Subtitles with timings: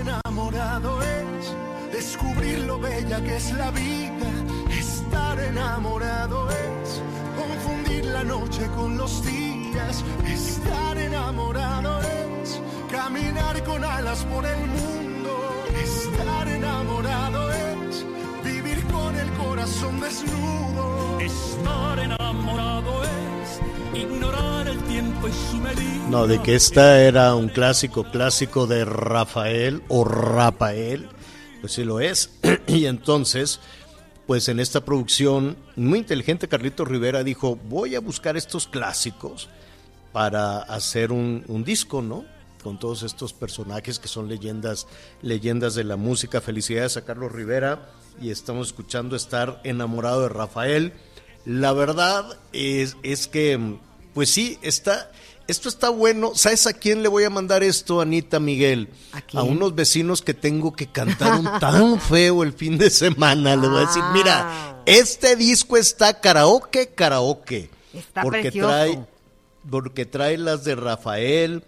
[0.00, 1.54] Enamorado es
[1.92, 4.30] descubrir lo bella que es la vida.
[4.70, 7.02] Estar enamorado es
[7.36, 10.02] confundir la noche con los días.
[10.26, 15.32] Estar enamorado es caminar con alas por el mundo.
[15.82, 18.06] Estar enamorado es
[18.42, 21.20] vivir con el corazón desnudo.
[21.20, 23.39] Estar enamorado es
[23.94, 26.08] ignorar el tiempo y su medida.
[26.08, 31.08] No, de que esta era un clásico, clásico de Rafael o Rafael,
[31.60, 32.30] pues sí lo es.
[32.66, 33.60] y entonces,
[34.26, 39.48] pues en esta producción, muy inteligente Carlito Rivera dijo, voy a buscar estos clásicos
[40.12, 42.24] para hacer un, un disco, ¿no?
[42.62, 44.86] Con todos estos personajes que son leyendas,
[45.22, 46.40] leyendas de la música.
[46.40, 50.92] Felicidades a Carlos Rivera y estamos escuchando estar enamorado de Rafael.
[51.44, 53.76] La verdad es, es que,
[54.14, 55.10] pues sí, está,
[55.48, 56.32] esto está bueno.
[56.34, 58.88] ¿Sabes a quién le voy a mandar esto, Anita Miguel?
[59.12, 59.42] ¿A quién?
[59.42, 63.56] unos vecinos que tengo que cantar un tan feo el fin de semana.
[63.56, 64.12] Le voy a decir, Ah.
[64.14, 67.70] mira, este disco está karaoke, karaoke.
[67.94, 68.68] Está porque precioso.
[68.68, 69.04] trae,
[69.68, 71.64] porque trae las de Rafael,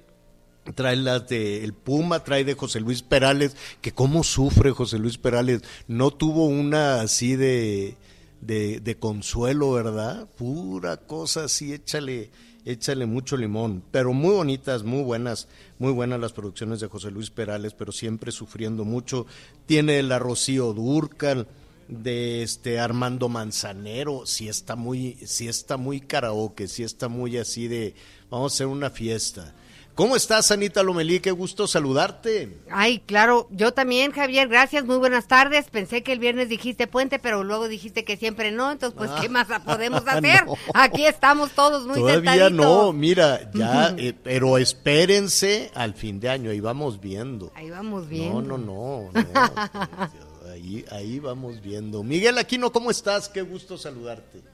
[0.77, 5.19] trae las de El Puma, trae de José Luis Perales, que cómo sufre José Luis
[5.19, 5.63] Perales.
[5.89, 7.97] No tuvo una así de,
[8.43, 10.29] de, de consuelo, ¿verdad?
[10.37, 12.31] Pura cosa así, échale,
[12.67, 13.83] échale mucho limón.
[13.91, 15.49] Pero muy bonitas, muy buenas,
[15.79, 19.27] muy buenas las producciones de José Luis Perales, pero siempre sufriendo mucho.
[19.65, 21.47] Tiene la Rocío Durcal
[21.89, 27.69] de este Armando Manzanero, sí está muy, sí está muy karaoke, sí está muy así
[27.69, 27.95] de
[28.31, 29.55] vamos a hacer una fiesta.
[30.03, 31.21] ¿Cómo estás, Anita Lomelí?
[31.21, 32.59] Qué gusto saludarte.
[32.73, 35.71] Ay, claro, yo también, Javier, gracias, muy buenas tardes.
[35.71, 39.29] Pensé que el viernes dijiste puente, pero luego dijiste que siempre no, entonces pues ¿qué
[39.29, 40.45] más podemos hacer?
[40.45, 40.57] no.
[40.75, 42.67] Aquí estamos todos muy Todavía sentaditos.
[42.67, 47.53] no, mira, ya, eh, pero espérense al fin de año, ahí vamos viendo.
[47.55, 48.43] Ahí vamos viendo.
[48.43, 52.03] No, no, no, no, ahí, ahí vamos viendo.
[52.03, 53.29] Miguel Aquino, ¿cómo estás?
[53.29, 54.52] Qué gusto saludarte.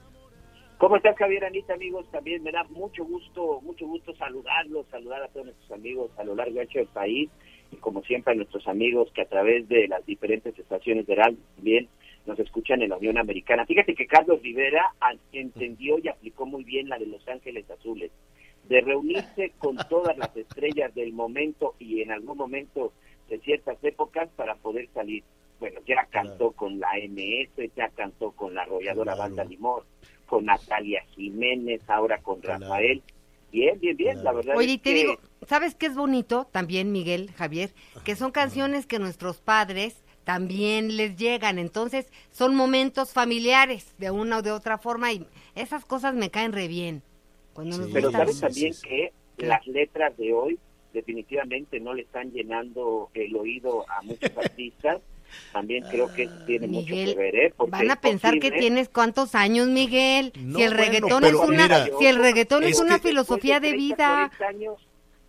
[0.79, 2.09] ¿Cómo estás, Javier Anita, amigos?
[2.09, 6.35] También me da mucho gusto, mucho gusto saludarlos, saludar a todos nuestros amigos a lo
[6.35, 7.29] largo y ancho del país
[7.69, 11.37] y como siempre a nuestros amigos que a través de las diferentes estaciones de radio
[11.55, 11.89] también
[12.25, 13.65] nos escuchan en la Unión Americana.
[13.65, 14.93] Fíjate que Carlos Rivera
[15.33, 18.11] entendió y aplicó muy bien la de Los Ángeles Azules,
[18.69, 22.93] de reunirse con todas las estrellas del momento y en algún momento
[23.27, 25.25] de ciertas épocas para poder salir.
[25.59, 29.29] Bueno, ya cantó con la MS, ya cantó con la arrolladora Claro.
[29.29, 29.83] Banda Limón,
[30.29, 32.41] con Natalia Jiménez, ahora con.
[32.41, 33.01] Rafael.
[33.51, 35.17] Bien, bien, bien, la verdad Oye, y te que digo,
[35.47, 37.71] ¿sabes qué es bonito también, Miguel, Javier?
[38.05, 44.37] Que son canciones que nuestros padres también les llegan, entonces son momentos familiares de una
[44.37, 45.25] o de otra forma y
[45.55, 47.01] esas cosas me caen re bien.
[47.53, 49.45] Cuando nos Pero gustan- sabes sí, también sí, que ¿Qué?
[49.47, 50.59] las letras de hoy
[50.93, 54.99] definitivamente no le están llenando el oído a muchos artistas.
[55.53, 57.53] También creo que eso tiene mucho que ver, ¿eh?
[57.55, 60.31] Porque Van a pensar que tienes cuántos años, Miguel.
[60.39, 63.71] No, si el reggaetón es una, mira, si el reggaetón es, es una filosofía de
[63.71, 64.31] Después 30, vida.
[64.37, 64.75] 40 años,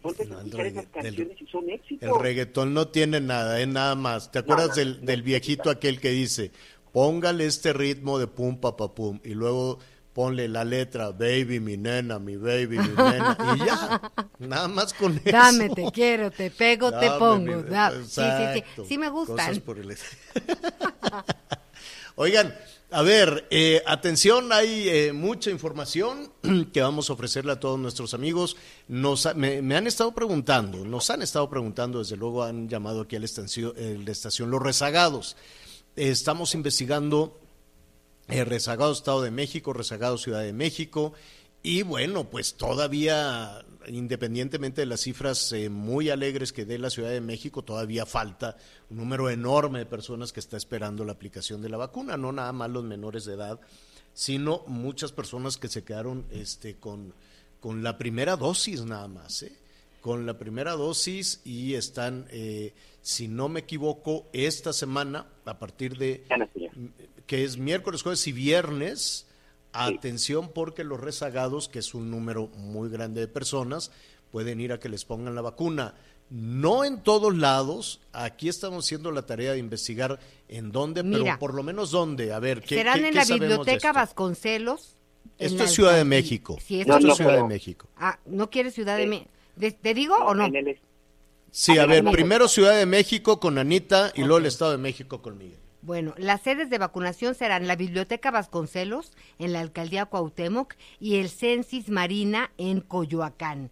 [0.03, 2.09] ponte a No, el escuchar esas regga- el- canciones y son éxitos.
[2.09, 4.31] El reggaetón no tiene nada, es nada más.
[4.31, 5.71] ¿Te acuerdas no, del, no, del viejito no.
[5.71, 6.51] aquel que dice,
[6.93, 9.79] póngale este ritmo de pum, pa, pa, pum, y luego
[10.21, 15.13] ponle la letra, baby, mi nena, mi baby, mi nena, y ya, nada más con
[15.17, 15.31] eso.
[15.33, 17.63] Dame, te quiero, te pego, te pongo.
[17.63, 18.83] mi- Sí, sí, sí.
[18.87, 19.57] Sí me gustan.
[19.61, 19.97] por el-
[22.17, 22.55] Oigan,
[22.91, 26.31] a ver, eh, atención, hay eh, mucha información
[26.75, 28.59] que vamos a ofrecerle a todos nuestros amigos.
[28.89, 33.01] Nos, ha- me, me han estado preguntando, nos han estado preguntando, desde luego han llamado
[33.01, 35.39] aquí a la estación, eh, la estación Los Rezagados.
[35.97, 37.40] Estamos investigando
[38.31, 41.13] eh, rezagado Estado de México, rezagado Ciudad de México.
[41.63, 47.11] Y bueno, pues todavía, independientemente de las cifras eh, muy alegres que dé la Ciudad
[47.11, 48.57] de México, todavía falta
[48.89, 52.53] un número enorme de personas que está esperando la aplicación de la vacuna, no nada
[52.53, 53.61] más los menores de edad,
[54.15, 57.13] sino muchas personas que se quedaron este, con,
[57.61, 59.43] con la primera dosis nada más.
[59.43, 59.53] ¿eh?
[60.01, 62.73] con la primera dosis y están, eh,
[63.03, 66.25] si no me equivoco, esta semana, a partir de.
[67.31, 69.25] Que es miércoles, jueves y viernes.
[69.73, 73.93] Atención porque los rezagados, que es un número muy grande de personas,
[74.33, 75.95] pueden ir a que les pongan la vacuna.
[76.29, 80.19] No en todos lados, aquí estamos haciendo la tarea de investigar
[80.49, 81.23] en dónde, Mira.
[81.23, 82.33] pero por lo menos dónde.
[82.33, 83.93] A ver, ¿qué, Serán qué- en qué la biblioteca?
[83.93, 84.97] Vasconcelos.
[85.39, 86.59] Esto es Ciudad de México.
[86.67, 87.87] Sí, Esto No, es no, Ciudad de México.
[87.97, 89.31] Ah, ¿no quieres Ciudad de México?
[89.81, 90.49] ¿Te digo o no?
[91.53, 92.17] Sí, a Ah, ver, no, no.
[92.17, 95.60] primero Ciudad de México con Anita y luego el Estado de México con Miguel.
[95.83, 101.31] Bueno, las sedes de vacunación serán la Biblioteca Vasconcelos, en la Alcaldía Cuauhtémoc, y el
[101.31, 103.71] Censis Marina en Coyoacán.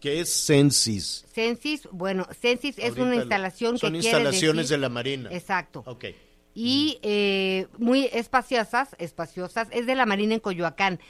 [0.00, 1.24] ¿Qué es Censis?
[1.32, 5.30] Censis, bueno, Censis es una instalación son que instalaciones decir- de la Marina.
[5.32, 5.82] Exacto.
[5.86, 6.04] Ok.
[6.58, 11.00] y eh, muy espaciosas, espaciosas, es de la Marina en Coyoacán.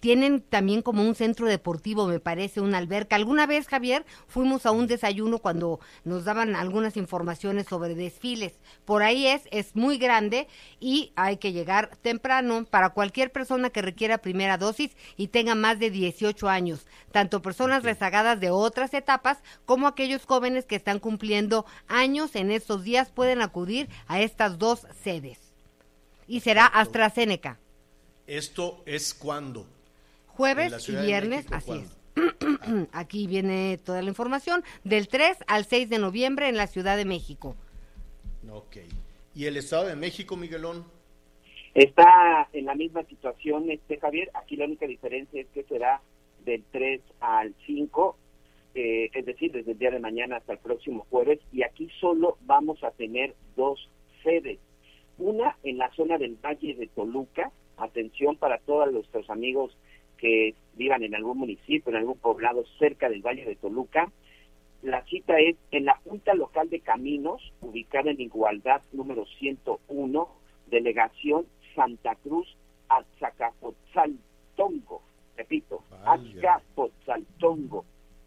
[0.00, 3.16] Tienen también como un centro deportivo, me parece, una alberca.
[3.16, 8.54] Alguna vez, Javier, fuimos a un desayuno cuando nos daban algunas informaciones sobre desfiles.
[8.84, 10.48] Por ahí es, es muy grande
[10.80, 15.78] y hay que llegar temprano para cualquier persona que requiera primera dosis y tenga más
[15.78, 21.64] de 18 años, tanto personas rezagadas de otras etapas como aquellos jóvenes que están cumpliendo
[21.88, 25.38] años en estos días pueden acudir a estas dos sedes.
[26.26, 27.58] Y será AstraZeneca.
[28.26, 29.75] ¿Esto es cuándo?
[30.36, 31.84] Jueves y viernes, México, así ¿cuándo?
[31.84, 31.96] es.
[32.92, 34.62] Aquí viene toda la información.
[34.84, 37.56] Del 3 al 6 de noviembre en la Ciudad de México.
[38.50, 38.78] Ok.
[39.34, 40.84] ¿Y el Estado de México, Miguelón?
[41.74, 44.30] Está en la misma situación, este Javier.
[44.34, 46.00] Aquí la única diferencia es que será
[46.44, 48.16] del 3 al 5,
[48.74, 51.38] eh, es decir, desde el día de mañana hasta el próximo jueves.
[51.52, 53.90] Y aquí solo vamos a tener dos
[54.22, 54.58] sedes.
[55.18, 57.52] Una en la zona del Valle de Toluca.
[57.76, 59.76] Atención para todos nuestros amigos
[60.18, 64.12] que vivan en algún municipio, en algún poblado cerca del Valle de Toluca.
[64.82, 70.28] La cita es en la Junta Local de Caminos, ubicada en Igualdad número 101,
[70.66, 72.56] delegación Santa Cruz,
[72.88, 75.02] Atzacapotzaltongo.
[75.36, 76.54] Repito, Vaya.
[76.54, 77.84] Azcapotzaltongo,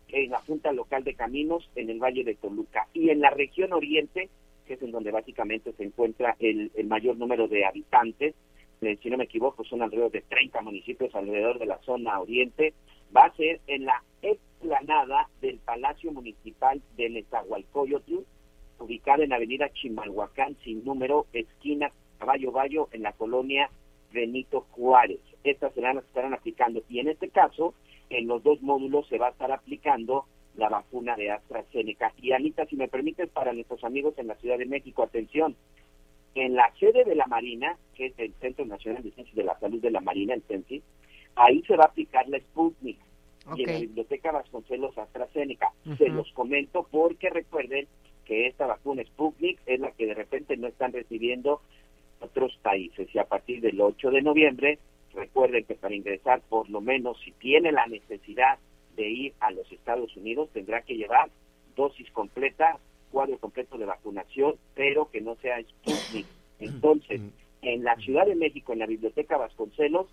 [0.09, 2.88] en la Junta Local de Caminos en el Valle de Toluca.
[2.94, 4.30] Y en la región oriente,
[4.65, 8.36] que es en donde básicamente se encuentra el, el mayor número de habitantes,
[8.79, 12.73] si no me equivoco, son alrededor de 30 municipios alrededor de la zona oriente,
[13.15, 18.19] va a ser en la explanada del Palacio Municipal de Nezahualcóyotl,
[18.79, 23.69] ubicada en Avenida Chimalhuacán, sin número, esquina Caballo Bayo, en la colonia
[24.11, 25.19] Benito Juárez.
[25.43, 26.81] Estas serán las que estarán aplicando.
[26.89, 27.73] Y en este caso,
[28.09, 32.13] en los dos módulos se va a estar aplicando la vacuna de AstraZeneca.
[32.21, 35.55] Y Anita, si me permites, para nuestros amigos en la Ciudad de México, atención,
[36.35, 39.59] en la sede de la Marina, que es el Centro Nacional de Ciencias de la
[39.59, 40.81] Salud de la Marina, el CENSI,
[41.35, 42.97] ahí se va a aplicar la Sputnik.
[43.55, 43.79] Y en la.
[43.79, 45.71] Biblioteca Vasconcelos AstraZeneca.
[45.97, 46.13] Se Ujú.
[46.13, 47.87] los comento porque recuerden
[48.25, 51.61] que esta vacuna Sputnik es la que de repente no están recibiendo
[52.19, 53.07] otros países.
[53.13, 54.77] Y a partir del 8 de noviembre,
[55.13, 58.59] recuerden que para ingresar, por lo menos si tiene la necesidad
[58.95, 61.29] de ir a los Estados Unidos, tendrá que llevar
[61.75, 62.77] dosis completa,
[63.11, 66.25] cuadro completo de vacunación, pero que no sea Sputnik.
[66.59, 67.21] Entonces,
[67.61, 70.07] en la Ciudad de México, en la Biblioteca Vasconcelos,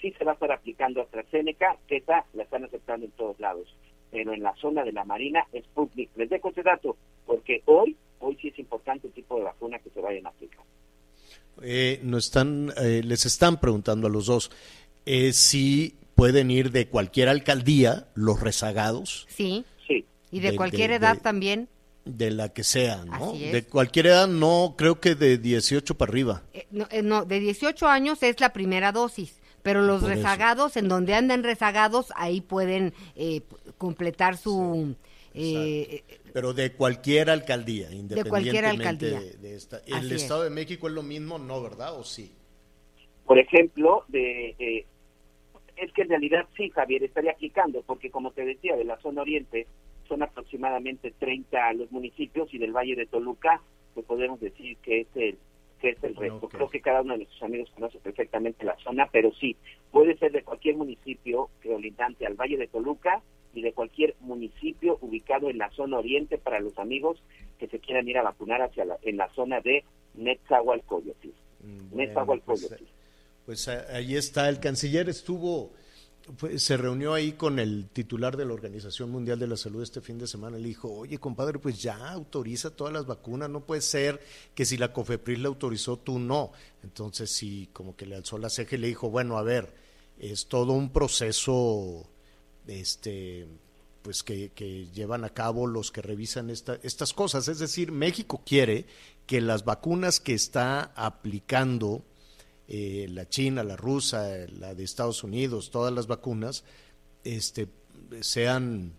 [0.00, 3.68] sí se va a estar aplicando AstraZeneca, que esta la están aceptando en todos lados.
[4.10, 6.10] Pero en la zona de la Marina, Sputnik.
[6.16, 6.96] Les dejo ese dato,
[7.26, 10.64] porque hoy, hoy sí es importante el tipo de vacuna que se vayan a aplicar.
[11.62, 14.50] Eh, nos están, eh, les están preguntando a los dos
[15.06, 19.64] eh, si pueden ir de cualquier alcaldía los rezagados, Sí.
[19.86, 21.68] Sí, Y de, De- cualquier de- edad de- también.
[22.04, 23.30] De la que sea, ¿no?
[23.32, 23.52] Así es.
[23.52, 26.42] De cualquier edad, no, creo que de 18 para arriba.
[26.52, 30.16] Eh, no, eh, no, de 18 años es la primera dosis, pero los Por eso.
[30.22, 33.42] rezagados, en donde andan rezagados, ahí pueden eh,
[33.78, 34.96] completar su...
[35.34, 39.20] eh, Pero de cualquier alcaldía, independientemente cualquier alcaldía.
[39.20, 39.76] de, de esta.
[39.76, 40.22] Así ¿El es.
[40.22, 41.38] Estado de México es lo mismo?
[41.38, 41.94] No, ¿verdad?
[41.98, 42.32] ¿O sí?
[43.24, 44.84] por ejemplo, de eh,
[45.76, 49.22] es que en realidad sí, Javier, estaría aplicando, porque como te decía, de la zona
[49.22, 49.66] oriente
[50.12, 53.62] son aproximadamente 30 los municipios y del Valle de Toluca,
[53.94, 55.38] pues podemos decir que es el,
[55.80, 56.48] que es el resto.
[56.50, 59.56] Creo que cada uno de nuestros amigos conoce perfectamente la zona, pero sí,
[59.90, 63.22] puede ser de cualquier municipio que colindante al Valle de Toluca
[63.54, 67.22] y de cualquier municipio ubicado en la zona oriente para los amigos
[67.58, 69.82] que se quieran ir a vacunar hacia la, en la zona de
[70.14, 71.28] Netzahualcoyotl.
[71.62, 72.74] Mm, Netzahualcoyotl.
[72.76, 72.90] pues,
[73.46, 75.72] pues a- ahí está, el canciller estuvo,
[76.56, 80.18] se reunió ahí con el titular de la Organización Mundial de la Salud este fin
[80.18, 84.20] de semana, le dijo, oye compadre, pues ya autoriza todas las vacunas, no puede ser
[84.54, 86.52] que si la COFEPRIS la autorizó, tú no.
[86.82, 89.74] Entonces sí, como que le alzó la ceja y le dijo, bueno, a ver,
[90.18, 92.08] es todo un proceso,
[92.66, 93.46] este
[94.02, 97.46] pues que, que, llevan a cabo los que revisan esta, estas cosas.
[97.46, 98.86] Es decir, México quiere
[99.26, 102.02] que las vacunas que está aplicando
[102.72, 104.26] eh, la China, la rusa,
[104.58, 106.64] la de Estados Unidos, todas las vacunas,
[107.22, 107.68] este,
[108.20, 108.94] sean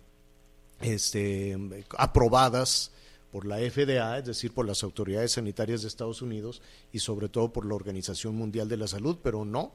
[0.79, 1.57] este,
[1.97, 2.91] aprobadas
[3.31, 6.61] por la FDA, es decir, por las autoridades sanitarias de Estados Unidos
[6.91, 9.71] y sobre todo por la Organización Mundial de la Salud, pero no,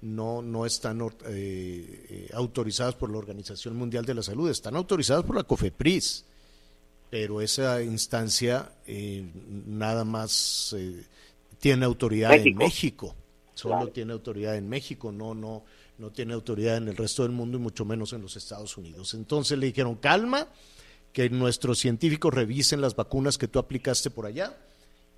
[0.00, 5.24] no, no están eh, eh, autorizadas por la Organización Mundial de la Salud, están autorizadas
[5.24, 6.24] por la COFEPRIS,
[7.10, 9.28] pero esa instancia eh,
[9.66, 10.76] nada más
[11.58, 13.16] tiene autoridad en México,
[13.54, 15.64] solo tiene autoridad en México, no, no,
[15.98, 19.14] no tiene autoridad en el resto del mundo y mucho menos en los Estados Unidos.
[19.14, 20.48] Entonces le dijeron, calma,
[21.12, 24.56] que nuestros científicos revisen las vacunas que tú aplicaste por allá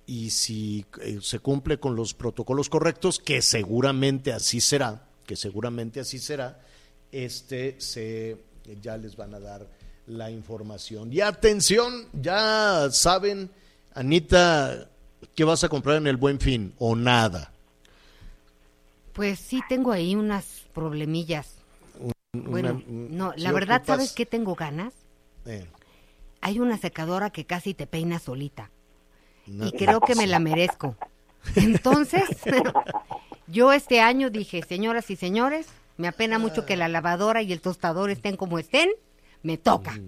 [0.05, 5.99] y si eh, se cumple con los protocolos correctos, que seguramente así será, que seguramente
[5.99, 6.61] así será,
[7.11, 8.37] este se
[8.81, 9.67] ya les van a dar
[10.05, 11.11] la información.
[11.11, 13.49] Y atención, ya saben,
[13.93, 14.89] Anita,
[15.35, 17.51] ¿qué vas a comprar en el Buen Fin o nada?
[19.17, 21.55] Pues sí tengo ahí unas problemillas.
[22.31, 24.93] bueno, no, la verdad, ¿sabes qué tengo ganas?
[25.45, 25.67] Eh.
[26.39, 28.71] Hay una secadora que casi te peina solita
[29.47, 30.95] y creo que me la merezco.
[31.55, 32.23] Entonces,
[33.47, 37.59] yo este año dije, señoras y señores, me apena mucho que la lavadora y el
[37.59, 38.89] tostador estén como estén,
[39.41, 39.99] me toca.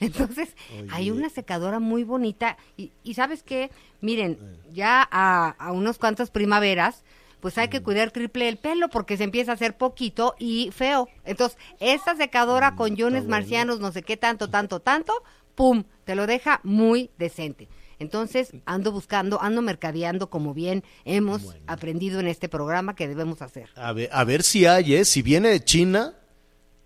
[0.00, 0.54] Entonces,
[0.90, 3.70] hay una secadora muy bonita y, ¿sabes qué?
[4.00, 4.38] Miren,
[4.72, 7.02] ya a, unos cuantos primaveras,
[7.42, 11.08] pues hay que cuidar triple el pelo porque se empieza a hacer poquito y feo.
[11.24, 15.12] Entonces, esta secadora con iones marcianos, no sé qué tanto, tanto, tanto,
[15.56, 15.82] ¡pum!
[16.04, 17.68] Te lo deja muy decente.
[17.98, 23.70] Entonces ando buscando, ando mercadeando como bien hemos aprendido en este programa que debemos hacer.
[23.74, 25.04] A ver, a ver si hay, ¿eh?
[25.04, 26.14] si viene de China,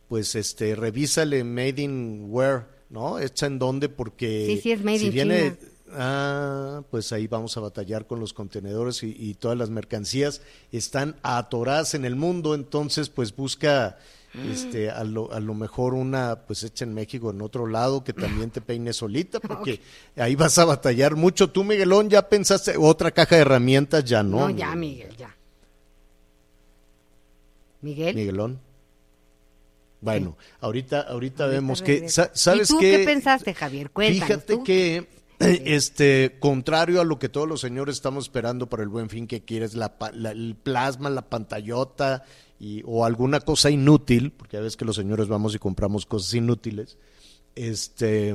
[0.08, 3.18] pues este, revísale Made in Where, ¿no?
[3.18, 5.70] Hecha en dónde, porque sí, sí es Made si in viene, China.
[5.92, 11.16] Ah, pues ahí vamos a batallar con los contenedores y, y todas las mercancías están
[11.22, 13.96] atoradas en el mundo, entonces pues busca
[14.52, 18.12] este, a lo, a lo mejor una pues hecha en México en otro lado que
[18.12, 19.80] también te peine solita porque
[20.16, 21.50] ahí vas a batallar mucho.
[21.50, 24.48] Tú Miguelón ya pensaste otra caja de herramientas ya no.
[24.48, 25.34] No, ya Miguel, ya.
[27.80, 28.14] Miguel.
[28.14, 28.60] Miguelón.
[30.00, 32.98] Bueno, ahorita ahorita, vemos que sabes ¿Y tú qué?
[32.98, 33.90] qué pensaste, Javier?
[33.90, 34.26] Cuéntanos.
[34.26, 39.10] Fíjate que este contrario a lo que todos los señores estamos esperando para el buen
[39.10, 42.24] fin que quieres el plasma, la pantallota
[42.58, 46.32] y, o alguna cosa inútil, porque a veces que los señores vamos y compramos cosas
[46.34, 46.96] inútiles,
[47.54, 48.34] este,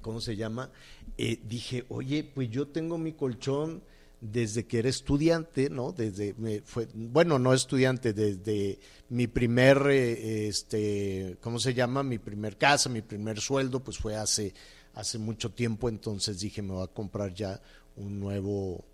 [0.00, 0.70] ¿cómo se llama?
[1.18, 3.82] Eh, dije, oye, pues yo tengo mi colchón
[4.22, 5.90] desde que era estudiante, ¿no?
[5.90, 12.04] Desde, fue, bueno, no estudiante, desde mi primer, eh, este, ¿cómo se llama?
[12.04, 14.54] Mi primer casa, mi primer sueldo, pues fue hace,
[14.94, 17.60] hace mucho tiempo, entonces dije, me voy a comprar ya
[17.96, 18.84] un nuevo,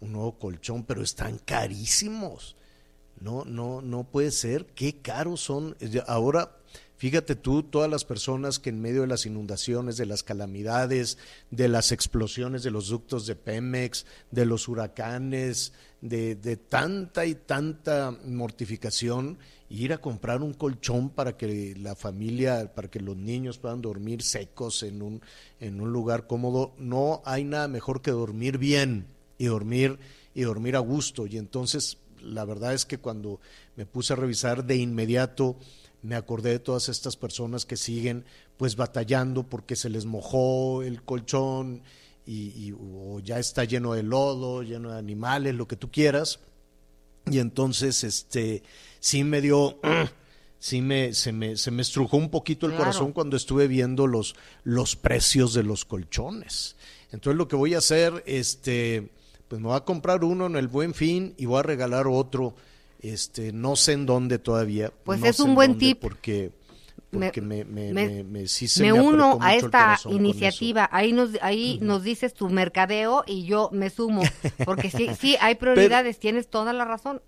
[0.00, 2.56] un nuevo colchón, pero están carísimos.
[3.20, 4.66] No, no, no puede ser.
[4.66, 5.76] Qué caros son.
[6.06, 6.56] Ahora,
[6.96, 11.18] fíjate tú, todas las personas que en medio de las inundaciones, de las calamidades,
[11.50, 17.34] de las explosiones de los ductos de Pemex, de los huracanes, de, de tanta y
[17.34, 19.38] tanta mortificación,
[19.74, 24.22] ir a comprar un colchón para que la familia, para que los niños puedan dormir
[24.22, 25.22] secos en un,
[25.60, 29.06] en un lugar cómodo, no hay nada mejor que dormir bien
[29.38, 29.98] y dormir
[30.34, 31.26] y dormir a gusto.
[31.26, 33.40] Y entonces la verdad es que cuando
[33.76, 35.56] me puse a revisar de inmediato,
[36.02, 38.24] me acordé de todas estas personas que siguen
[38.56, 41.82] pues batallando porque se les mojó el colchón
[42.26, 42.72] y,
[43.22, 46.40] ya está lleno de lodo, lleno de animales, lo que tú quieras.
[47.30, 48.62] Y entonces, este,
[49.04, 49.78] sí me dio,
[50.58, 54.34] sí me, se me, se me estrujó un poquito el corazón cuando estuve viendo los,
[54.62, 56.76] los precios de los colchones.
[57.12, 59.10] Entonces lo que voy a hacer, este,
[59.46, 62.54] pues me voy a comprar uno en el Buen Fin y voy a regalar otro,
[62.98, 64.90] este, no sé en dónde todavía.
[65.04, 66.00] Pues es un buen tip.
[66.00, 66.52] Porque,
[67.10, 70.88] porque me, me, me, me, sí me uno a esta iniciativa.
[70.90, 74.22] Ahí nos, ahí nos dices tu mercadeo y yo me sumo,
[74.64, 76.18] porque sí, sí hay prioridades.
[76.18, 77.20] tienes toda la razón,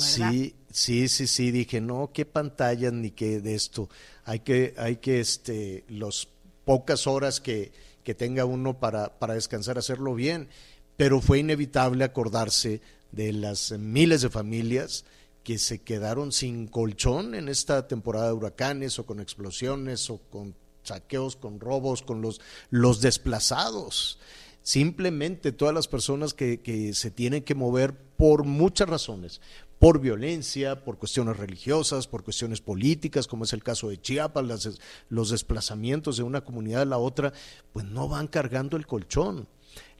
[0.00, 1.50] Sí, sí, sí, sí.
[1.50, 3.88] Dije no, qué pantallas ni qué de esto.
[4.24, 6.28] Hay que, hay que, este, los
[6.64, 10.48] pocas horas que que tenga uno para, para descansar, hacerlo bien
[10.96, 12.80] pero fue inevitable acordarse
[13.12, 15.04] de las miles de familias
[15.44, 20.54] que se quedaron sin colchón en esta temporada de huracanes o con explosiones o con
[20.82, 22.40] saqueos, con robos, con los,
[22.70, 24.18] los desplazados.
[24.62, 29.40] Simplemente todas las personas que, que se tienen que mover por muchas razones,
[29.78, 34.78] por violencia, por cuestiones religiosas, por cuestiones políticas, como es el caso de Chiapas,
[35.08, 37.32] los desplazamientos de una comunidad a la otra,
[37.72, 39.48] pues no van cargando el colchón.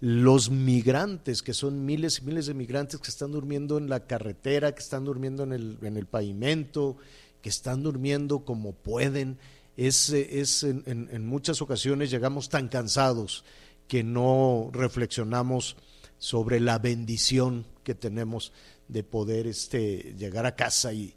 [0.00, 4.75] Los migrantes, que son miles y miles de migrantes que están durmiendo en la carretera,
[4.75, 6.97] que están durmiendo en el, en el pavimento,
[7.42, 9.38] que están durmiendo como pueden,
[9.76, 13.45] es, es en muchas ocasiones llegamos tan cansados
[13.88, 15.76] que no reflexionamos
[16.18, 18.52] sobre la bendición que tenemos
[18.88, 21.14] de poder este, llegar a casa y,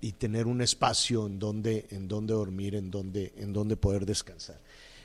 [0.00, 4.60] y tener un espacio en donde, en donde dormir, en donde, en donde poder descansar.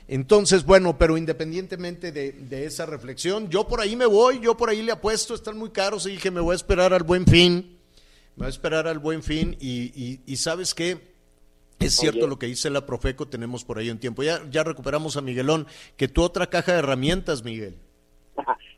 [0.08, 4.70] Entonces, bueno, pero independientemente de, de, esa reflexión, yo por ahí me voy, yo por
[4.70, 7.78] ahí le apuesto, están muy caros y dije, me voy a esperar al buen fin,
[8.34, 10.98] me voy a esperar al buen fin y, y, y sabes qué,
[11.78, 14.24] es cierto lo que dice la Profeco, tenemos por ahí un tiempo.
[14.24, 17.76] Ya, ya recuperamos a Miguelón, que tu otra caja de herramientas, Miguel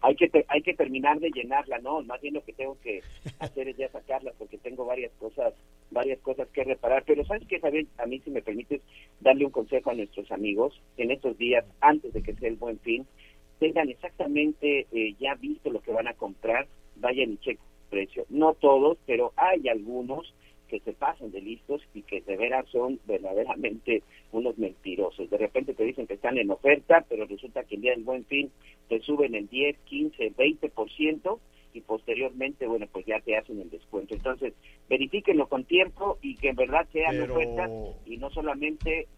[0.03, 3.03] hay que hay que terminar de llenarla, no, más bien lo que tengo que
[3.39, 5.55] hacer es ya sacarla porque tengo varias cosas,
[5.91, 7.61] varias cosas que reparar, pero sabes que
[7.99, 8.81] a mí si me permites
[9.21, 12.79] darle un consejo a nuestros amigos en estos días antes de que sea el buen
[12.81, 13.07] fin,
[13.59, 16.67] tengan exactamente eh, ya visto lo que van a comprar,
[16.97, 18.27] vayan y chequen el precio.
[18.31, 20.35] No todos, pero hay algunos
[20.71, 25.29] que se pasan de listos y que de veras son verdaderamente unos mentirosos.
[25.29, 28.25] De repente te dicen que están en oferta, pero resulta que el día del buen
[28.27, 28.51] fin
[28.89, 31.39] te suben el 10, 15, 20%
[31.73, 34.15] y posteriormente, bueno, pues ya te hacen el descuento.
[34.15, 34.53] Entonces,
[34.89, 37.71] verifíquenlo con tiempo y que en verdad sean ofertas
[38.07, 39.09] y no solamente...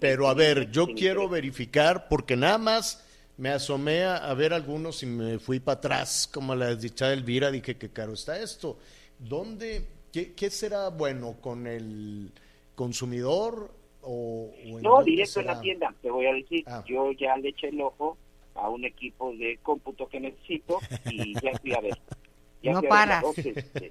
[0.00, 3.04] Pero a ver, yo quiero verificar porque nada más
[3.36, 7.76] me asomé a, ver algunos y me fui para atrás, como la desdichada Elvira, dije
[7.76, 8.78] que caro está esto.
[9.18, 12.32] ¿Dónde, qué, qué será bueno con el
[12.74, 13.72] consumidor
[14.02, 14.50] o,
[14.80, 16.82] no, directo en la tienda, te voy a decir, ah.
[16.86, 18.16] yo ya le eché el ojo
[18.54, 20.78] a un equipo de cómputo que necesito
[21.10, 21.98] y ya fui a ver.
[22.62, 23.22] no para.
[23.36, 23.90] Este,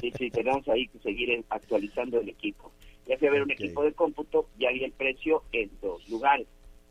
[0.00, 2.72] sí, sí, tenemos ahí que seguir actualizando el equipo.
[3.06, 6.46] Ya fui a ver un equipo de cómputo, ya vi el precio en dos lugares,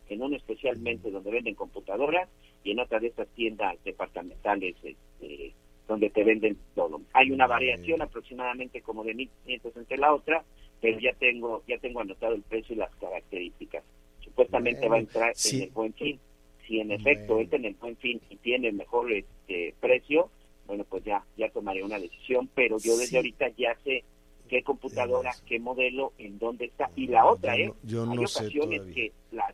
[0.09, 2.29] en uno especialmente donde venden computadoras
[2.63, 5.53] y en otra de estas tiendas departamentales este,
[5.91, 7.01] donde te venden todo.
[7.13, 10.43] Hay una variación aproximadamente como de 1.500 entre la otra,
[10.79, 13.83] pero ya tengo ya tengo anotado el precio y las características.
[14.21, 16.19] Supuestamente va a entrar en el buen fin
[16.65, 20.29] si en efecto entra en el buen fin y tiene mejor este precio,
[20.67, 24.05] bueno, pues ya ya tomaré una decisión, pero yo desde ahorita ya sé
[24.47, 26.89] qué computadora, qué modelo, en dónde está.
[26.95, 27.73] Y la otra, ¿eh?
[27.83, 29.53] Yo no Hay ocasiones que las,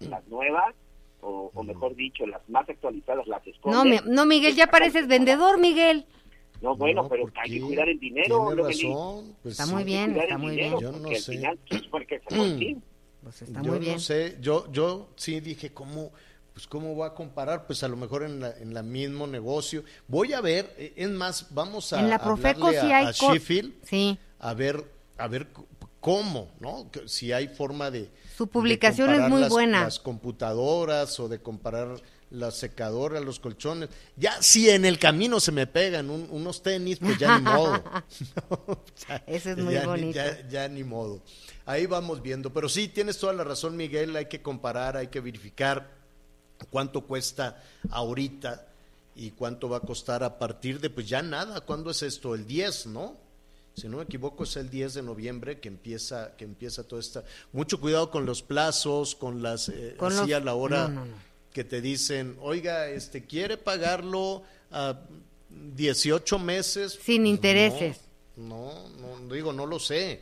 [0.00, 0.74] las, nuevas,
[1.24, 4.02] o, mejor dicho, las más actualizadas, las esconden.
[4.04, 6.06] No, no Miguel, ya pareces vendedor, Miguel.
[6.60, 8.54] No, bueno, pero hay que cuidar el dinero.
[8.54, 10.78] Razón, pues está muy bien, está muy bien.
[10.78, 11.32] Yo no sé.
[11.32, 11.58] Final,
[11.90, 13.94] pues, está muy bien.
[13.94, 16.12] no sé, yo, yo sí dije, ¿cómo...?
[16.54, 19.82] pues cómo va a comparar, pues a lo mejor en la, en la mismo negocio.
[20.06, 23.74] Voy a ver, eh, es más, vamos a en la Profeco sí a, hay Sheffield
[23.82, 24.16] sí.
[24.38, 24.84] a ver
[25.18, 25.48] a ver
[25.98, 26.88] cómo, ¿no?
[27.06, 29.84] Si hay forma de su publicación es muy las, buena.
[29.84, 33.90] Las computadoras o de comparar la secadora, los colchones.
[34.16, 37.82] Ya si en el camino se me pegan unos tenis, pues ya ni modo.
[39.26, 40.16] Eso es muy bonito.
[40.16, 41.22] ya, ya ni modo.
[41.64, 42.52] Ahí vamos viendo.
[42.52, 44.16] Pero sí, tienes toda la razón, Miguel.
[44.16, 45.90] Hay que comparar, hay que verificar
[46.70, 48.66] cuánto cuesta ahorita
[49.14, 52.34] y cuánto va a costar a partir de, pues ya nada, ¿cuándo es esto?
[52.34, 53.23] El 10, ¿no?
[53.74, 57.24] Si no me equivoco es el 10 de noviembre que empieza que empieza todo esta
[57.52, 61.06] mucho cuidado con los plazos, con las eh, así a la hora
[61.52, 65.00] que te dicen, "Oiga, este quiere pagarlo a
[65.50, 68.00] 18 meses sin pues intereses."
[68.36, 70.20] No, no, digo, no lo sé.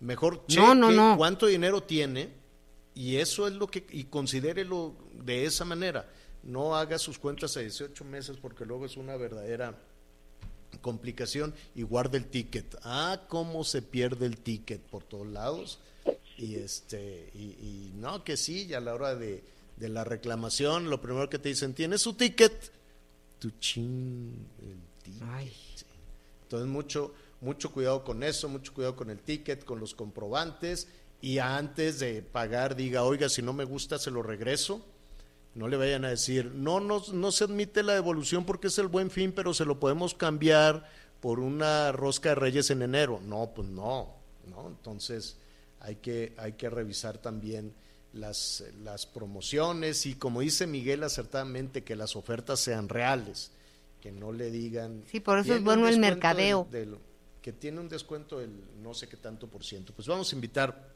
[0.00, 2.28] Mejor cheque cuánto dinero tiene
[2.94, 6.08] y eso es lo que, y considérelo de esa manera.
[6.42, 9.74] No haga sus cuentas a 18 meses porque luego es una verdadera
[10.80, 12.76] complicación y guarde el ticket.
[12.82, 15.78] Ah, cómo se pierde el ticket por todos lados.
[16.36, 19.44] Y este, y, no, que sí, y a la hora de,
[19.76, 22.72] de, la reclamación, lo primero que te dicen, ¿tienes su ticket?
[23.38, 25.86] Tu ching, el ticket.
[26.42, 30.88] Entonces, mucho, mucho cuidado con eso, mucho cuidado con el ticket, con los comprobantes
[31.24, 34.84] y antes de pagar diga, oiga, si no me gusta se lo regreso.
[35.54, 38.88] No le vayan a decir, no, no, no se admite la devolución porque es el
[38.88, 40.88] buen fin, pero se lo podemos cambiar
[41.20, 43.20] por una rosca de reyes en enero.
[43.24, 44.14] No, pues no,
[44.48, 44.66] ¿no?
[44.66, 45.36] Entonces
[45.80, 47.72] hay que, hay que revisar también
[48.14, 53.52] las, las promociones y como dice Miguel acertadamente, que las ofertas sean reales,
[54.00, 55.04] que no le digan...
[55.10, 56.68] Sí, por eso es bueno el mercadeo.
[57.42, 59.92] que tiene un descuento del no sé qué tanto por ciento.
[59.94, 60.94] Pues vamos a invitar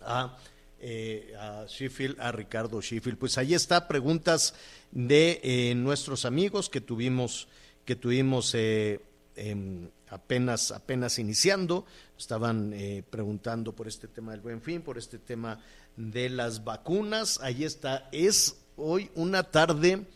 [0.00, 0.36] a,
[0.80, 3.18] eh, a Sheffield, a Ricardo Sheffield.
[3.18, 4.54] Pues ahí está, preguntas
[4.90, 7.48] de eh, nuestros amigos que tuvimos,
[7.84, 9.00] que tuvimos eh,
[9.36, 11.84] em, apenas, apenas iniciando,
[12.18, 15.60] estaban eh, preguntando por este tema del buen fin, por este tema
[15.96, 17.40] de las vacunas.
[17.40, 20.06] Ahí está, es hoy una tarde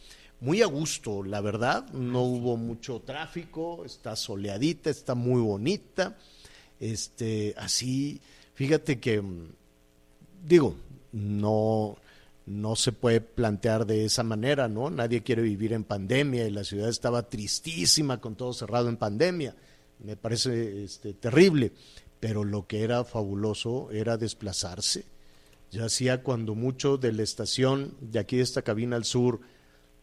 [0.41, 6.19] muy a gusto, la verdad, no hubo mucho tráfico, está soleadita, está muy bonita,
[6.81, 8.21] este, así,
[8.55, 9.49] fíjate que, mm,
[10.47, 10.77] digo,
[11.13, 11.97] no,
[12.47, 14.91] no se puede plantear de esa manera, ¿no?
[14.91, 19.55] Nadie quiere vivir en pandemia y la ciudad estaba tristísima con todo cerrado en pandemia.
[20.01, 21.73] Me parece este, terrible,
[22.21, 25.05] pero lo que era fabuloso era desplazarse.
[25.71, 29.41] Ya hacía cuando mucho de la estación de aquí de esta cabina al sur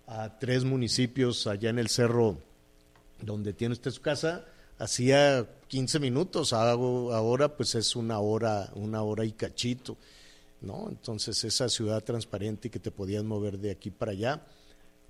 [0.07, 2.37] a tres municipios allá en el cerro
[3.21, 4.45] donde tiene usted su casa,
[4.79, 9.97] hacía 15 minutos, ahora pues es una hora, una hora y cachito.
[10.61, 10.87] ¿No?
[10.89, 14.45] Entonces esa ciudad transparente que te podías mover de aquí para allá,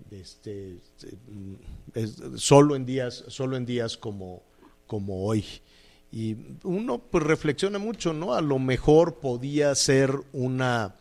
[0.09, 0.79] este,
[1.27, 4.43] mm, solo en días, solo en días como,
[4.87, 5.45] como hoy.
[6.11, 8.33] Y uno pues reflexiona mucho, ¿no?
[8.33, 10.95] A lo mejor podía ser una,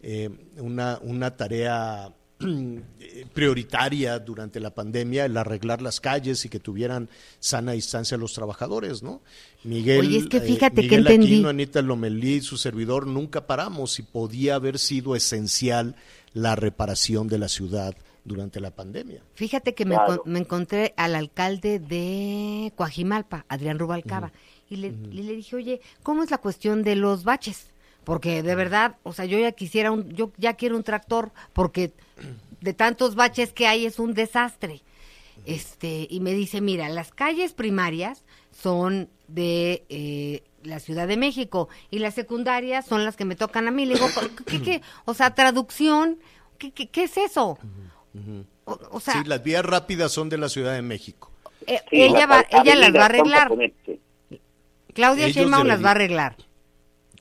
[0.00, 2.12] eh, una, una tarea
[3.34, 7.08] prioritaria durante la pandemia el arreglar las calles y que tuvieran
[7.40, 9.20] sana distancia los trabajadores, ¿no?
[9.64, 11.34] Miguel, Oye, es que eh, fíjate Miguel que entendí.
[11.34, 15.96] Aquino, Anita Lomelí, su servidor, nunca paramos y podía haber sido esencial
[16.32, 19.22] la reparación de la ciudad durante la pandemia.
[19.34, 20.22] Fíjate que me, Claro.
[20.22, 24.32] con- me encontré al alcalde de Coajimalpa, Adrián Rubalcaba,
[24.70, 27.68] y, le, y le dije, oye, ¿cómo es la cuestión de los baches?
[28.08, 31.92] Porque de verdad, o sea, yo ya quisiera un, yo ya quiero un tractor, porque
[32.62, 34.80] de tantos baches que hay es un desastre.
[35.44, 41.68] Este, y me dice, mira, las calles primarias son de eh, la Ciudad de México
[41.90, 43.84] y las secundarias son las que me tocan a mí.
[43.84, 44.08] Le digo,
[44.46, 44.82] ¿qué, qué?
[45.04, 46.18] O sea, traducción,
[46.56, 47.58] ¿qué, qué, qué es eso?
[48.64, 51.30] O, o sea, sí, las vías rápidas son de la Ciudad de México.
[51.66, 53.50] eh, Sí, ella las va, ella las va a arreglar.
[54.94, 56.36] Claudia Sheinbaum las va a arreglar.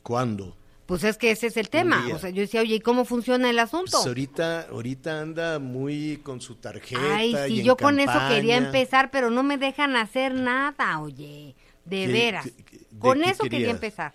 [0.02, 0.56] ¿Cuándo?
[0.88, 2.04] Pues es que ese es el tema.
[2.14, 3.92] O sea, yo decía, oye, ¿y cómo funciona el asunto?
[3.92, 7.16] Pues ahorita, ahorita anda muy con su tarjeta.
[7.18, 11.00] Ay, y sí, en yo con eso quería empezar, pero no me dejan hacer nada,
[11.02, 11.56] oye.
[11.86, 12.46] De ¿Qué- veras.
[12.46, 14.14] qué- qué- de Con eso quería empezar.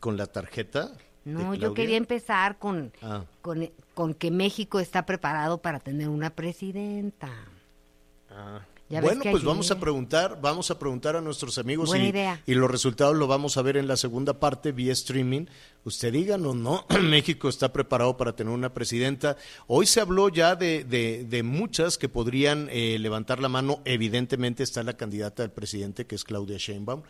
[0.00, 0.92] ¿Con la tarjeta?
[1.24, 3.24] No, yo quería empezar con, Ah.
[3.42, 7.30] con, con que México está preparado para tener una presidenta.
[8.30, 8.60] Ah.
[8.88, 12.42] Ya Bueno, pues vamos a preguntar, vamos a preguntar a nuestros amigos Buena y, idea.
[12.46, 15.44] y los resultados lo vamos a ver en la segunda parte vía streaming.
[15.84, 16.86] Usted díganos, ¿no?
[17.02, 19.36] México está preparado para tener una presidenta.
[19.66, 23.82] Hoy se habló ya de, de, de muchas que podrían eh, levantar la mano.
[23.84, 27.02] Evidentemente está la candidata del presidente, que es Claudia Sheinbaum,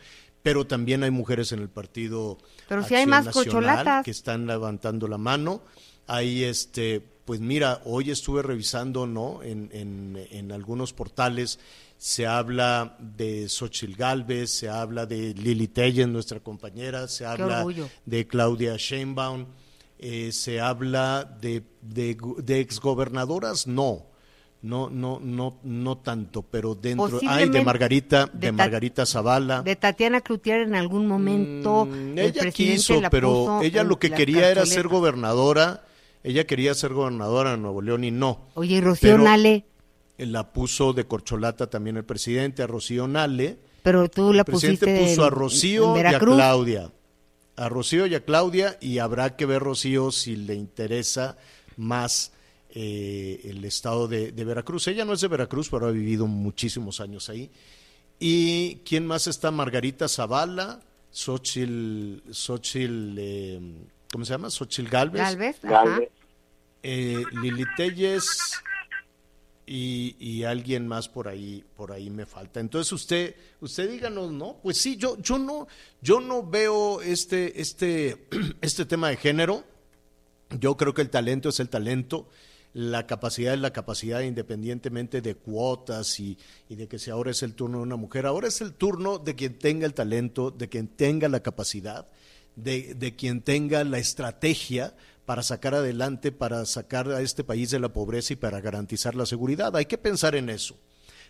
[0.43, 5.07] pero también hay mujeres en el partido Pero si hay más Nacional que están levantando
[5.07, 5.61] la mano.
[6.07, 9.43] Ahí, este, pues mira, hoy estuve revisando, ¿no?
[9.43, 11.59] En, en, en algunos portales
[11.95, 17.63] se habla de Xochitl Galvez, se habla de Lili Tellen, nuestra compañera, se habla
[18.03, 19.45] de Claudia Sheinbaum,
[19.99, 24.07] eh, se habla de, de, de exgobernadoras, no.
[24.63, 29.61] No, no, no, no tanto, pero dentro, ay, de Margarita, de de, Ta- Margarita Zavala.
[29.61, 31.85] De Tatiana Cloutier en algún momento.
[31.85, 35.83] Mm, el ella quiso, pero puso ella lo que quería era ser gobernadora.
[36.23, 38.49] Ella quería ser gobernadora de Nuevo León y no.
[38.55, 39.65] Oye, y Rocío Pero- Nale,
[40.17, 43.57] La puso de corcholata también el presidente, a Rocío Nale.
[43.83, 46.19] pero tú la El presidente pusiste puso a Rocío y a.
[46.19, 46.91] Claudia.
[47.55, 51.37] A Rocío y a Claudia y habrá que ver Rocío si le interesa
[51.77, 52.33] más
[52.71, 54.87] eh, el estado de, de Veracruz.
[54.89, 57.49] Ella no es de Veracruz, pero ha vivido muchísimos años ahí.
[58.19, 59.49] ¿Y quién más está?
[59.51, 63.59] Margarita Zavala, Xochil, Xochil eh,
[64.11, 64.49] ¿cómo se llama?
[64.49, 65.99] Xochil Galvez, Galvez, ajá.
[66.81, 68.61] Eh, Lili Telles
[69.71, 72.59] y, y alguien más por ahí, por ahí me falta.
[72.59, 74.57] Entonces usted, usted díganos, ¿no?
[74.63, 75.67] Pues sí, yo, yo no,
[76.01, 78.27] yo no veo este, este,
[78.61, 79.63] este tema de género.
[80.59, 82.27] Yo creo que el talento es el talento,
[82.73, 87.43] la capacidad es la capacidad, independientemente de cuotas y, y de que si ahora es
[87.43, 88.25] el turno de una mujer.
[88.25, 92.07] Ahora es el turno de quien tenga el talento, de quien tenga la capacidad,
[92.63, 94.95] de, de quien tenga la estrategia
[95.25, 99.27] para sacar adelante, para sacar a este país de la pobreza y para garantizar la
[99.27, 99.75] seguridad.
[99.75, 100.75] Hay que pensar en eso.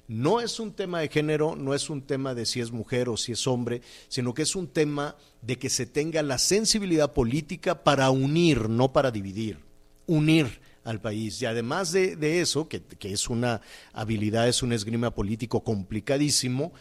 [0.07, 3.17] No es un tema de género, no es un tema de si es mujer o
[3.17, 7.83] si es hombre, sino que es un tema de que se tenga la sensibilidad política
[7.83, 9.59] para unir, no para dividir,
[10.07, 11.39] unir al país.
[11.41, 13.61] Y además de, de eso, que, que es una
[13.93, 16.73] habilidad, es un esgrima político complicadísimo,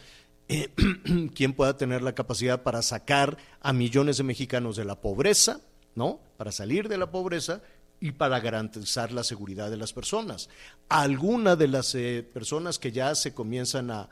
[0.49, 0.69] eh,
[1.35, 5.61] quien pueda tener la capacidad para sacar a millones de mexicanos de la pobreza,
[5.95, 6.19] ¿no?
[6.37, 7.61] Para salir de la pobreza
[8.01, 10.49] y para garantizar la seguridad de las personas.
[10.89, 14.09] Algunas de las eh, personas que ya se comienzan a,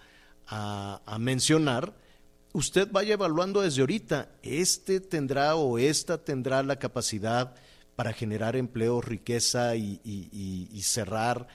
[0.48, 1.94] a, mencionar,
[2.54, 7.56] usted vaya evaluando desde ahorita, este tendrá o esta tendrá la capacidad
[7.96, 11.48] para generar empleo, riqueza y- y cerrar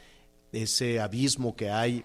[0.50, 2.04] ese abismo que hay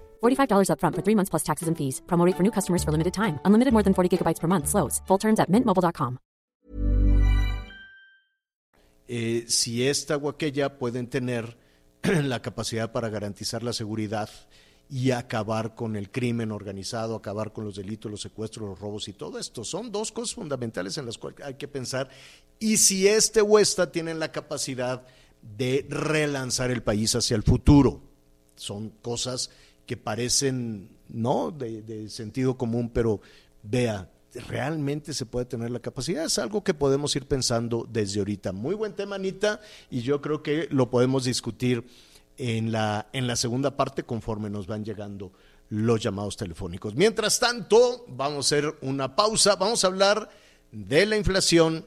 [0.21, 2.01] $45 upfront for three months plus taxes and fees.
[2.07, 3.39] Promo rate for new customers for limited time.
[3.45, 4.67] Unlimited more than 40 gigabytes per month.
[4.67, 5.01] Slows.
[5.07, 6.17] Full terms at mintmobile.com.
[9.13, 11.57] eh, si esta o aquella pueden tener
[12.23, 14.29] la capacidad para garantizar la seguridad
[14.89, 19.13] y acabar con el crimen organizado, acabar con los delitos, los secuestros, los robos y
[19.13, 19.65] todo esto.
[19.65, 22.09] Son dos cosas fundamentales en las cuales hay que pensar.
[22.57, 25.05] Y si este o esta tienen la capacidad
[25.41, 28.01] de relanzar el país hacia el futuro.
[28.55, 29.49] Son cosas
[29.85, 31.51] que parecen, ¿no?
[31.51, 33.21] De, sentido común, pero
[33.63, 34.09] vea,
[34.47, 36.25] realmente se puede tener la capacidad.
[36.25, 38.51] Es algo que podemos ir pensando desde ahorita.
[38.51, 41.85] Muy buen tema, Anita, y yo creo que lo podemos discutir
[42.37, 45.31] en la, en la segunda parte conforme nos van llegando
[45.69, 46.95] los llamados telefónicos.
[46.95, 50.29] Mientras tanto, vamos a hacer una pausa, vamos a hablar
[50.71, 51.85] de la inflación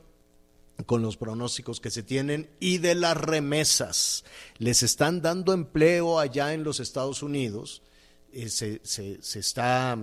[0.87, 4.25] con los pronósticos que se tienen y de las remesas.
[4.59, 7.83] Les están dando empleo allá en los Estados Unidos,
[8.33, 9.97] eh, se, se- se está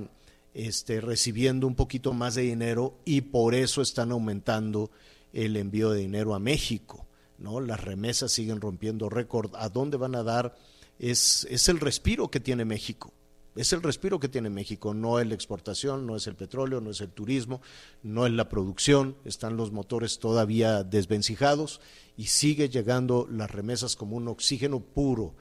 [0.53, 4.91] este, recibiendo un poquito más de dinero y por eso están aumentando
[5.33, 7.05] el envío de dinero a México.
[7.37, 7.59] ¿no?
[7.59, 9.51] Las remesas siguen rompiendo récord.
[9.55, 10.55] ¿A dónde van a dar?
[10.99, 13.11] Es, es el respiro que tiene México.
[13.55, 16.89] Es el respiro que tiene México, no es la exportación, no es el petróleo, no
[16.89, 17.61] es el turismo,
[18.01, 21.81] no es la producción, están los motores todavía desvencijados
[22.15, 25.35] y sigue llegando las remesas como un oxígeno puro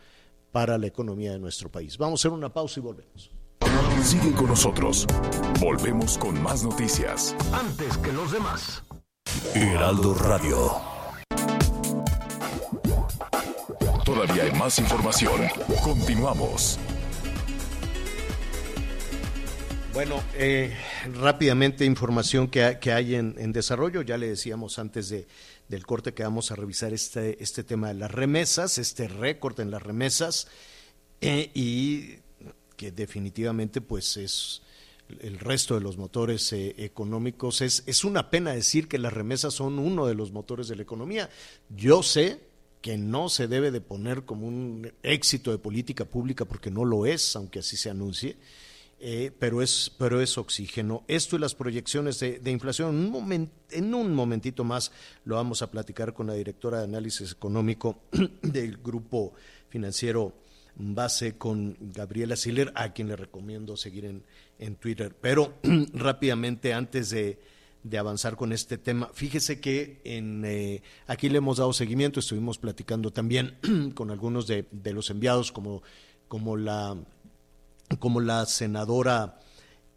[0.50, 1.98] para la economía de nuestro país.
[1.98, 3.30] Vamos a hacer una pausa y volvemos.
[4.02, 5.06] Sigue con nosotros.
[5.60, 7.36] Volvemos con más noticias.
[7.52, 8.82] Antes que los demás.
[9.54, 10.72] Heraldo Radio.
[14.04, 15.42] Todavía hay más información.
[15.84, 16.78] Continuamos.
[19.92, 20.72] Bueno, eh,
[21.14, 24.02] rápidamente información que, ha- que hay en, en desarrollo.
[24.02, 25.26] Ya le decíamos antes de,
[25.68, 29.70] del corte que vamos a revisar este, este tema de las remesas, este récord en
[29.70, 30.46] las remesas,
[31.20, 32.16] eh, y
[32.76, 34.62] que definitivamente pues es
[35.20, 37.60] el resto de los motores eh, económicos.
[37.60, 40.82] Es, es una pena decir que las remesas son uno de los motores de la
[40.82, 41.28] economía.
[41.68, 42.38] Yo sé
[42.80, 47.06] que no se debe de poner como un éxito de política pública porque no lo
[47.06, 48.36] es, aunque así se anuncie.
[49.02, 51.04] Eh, pero es pero es oxígeno.
[51.08, 54.92] Esto y las proyecciones de, de inflación, un, momen- en un momentito más
[55.24, 58.02] lo vamos a platicar con la directora de análisis económico
[58.42, 59.32] del grupo
[59.70, 60.34] financiero
[60.76, 64.22] Base, con Gabriela Siller, a quien le recomiendo seguir en,
[64.58, 65.14] en Twitter.
[65.18, 65.54] Pero
[65.94, 67.38] rápidamente, antes de,
[67.82, 72.58] de avanzar con este tema, fíjese que en, eh, aquí le hemos dado seguimiento, estuvimos
[72.58, 73.56] platicando también
[73.94, 75.82] con algunos de, de los enviados, como,
[76.28, 76.96] como la
[77.98, 79.38] como la senadora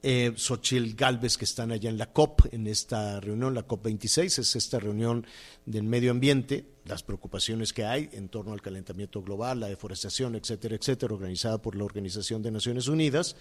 [0.01, 4.39] eh, Xochil Gálvez, que están allá en la COP, en esta reunión, la COP 26,
[4.39, 5.25] es esta reunión
[5.65, 10.75] del medio ambiente, las preocupaciones que hay en torno al calentamiento global, la deforestación, etcétera,
[10.75, 13.35] etcétera, organizada por la Organización de Naciones Unidas,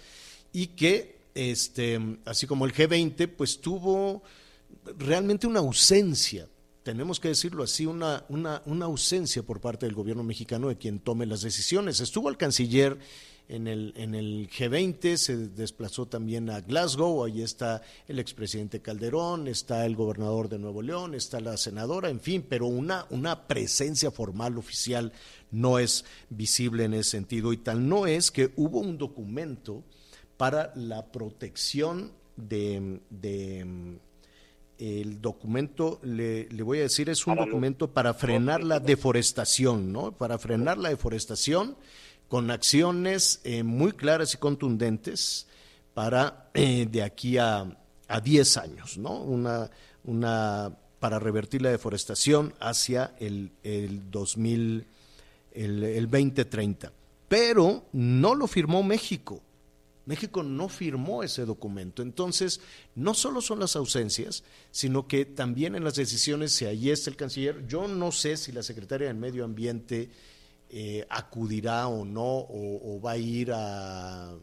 [0.53, 4.23] y que, este, así como el G20, pues tuvo
[4.97, 6.47] realmente una ausencia
[6.83, 10.99] tenemos que decirlo así, una, una, una ausencia por parte del gobierno mexicano de quien
[10.99, 12.01] tome las decisiones.
[12.01, 12.99] Estuvo el canciller
[13.53, 19.47] en el, en el G20, se desplazó también a Glasgow, ahí está el expresidente Calderón,
[19.47, 24.09] está el gobernador de Nuevo León, está la senadora, en fin, pero una, una presencia
[24.09, 25.13] formal, oficial,
[25.51, 27.53] no es visible en ese sentido.
[27.53, 29.83] Y tal no es que hubo un documento
[30.35, 33.99] para la protección de, de
[34.79, 40.11] el documento, le, le, voy a decir, es un documento para frenar la deforestación, ¿no?
[40.11, 41.77] Para frenar la deforestación
[42.33, 45.45] con acciones eh, muy claras y contundentes
[45.93, 49.21] para eh, de aquí a, a 10 años, ¿no?
[49.21, 49.69] Una,
[50.03, 54.83] una, para revertir la deforestación hacia el, el 2000,
[55.51, 56.91] el, el 2030.
[57.27, 59.43] Pero no lo firmó México.
[60.07, 62.01] México no firmó ese documento.
[62.01, 62.61] Entonces,
[62.95, 67.15] no solo son las ausencias, sino que también en las decisiones, si ahí está el
[67.15, 70.09] canciller, yo no sé si la secretaria del Medio Ambiente
[70.75, 74.33] eh, acudirá o no, o, va a ir a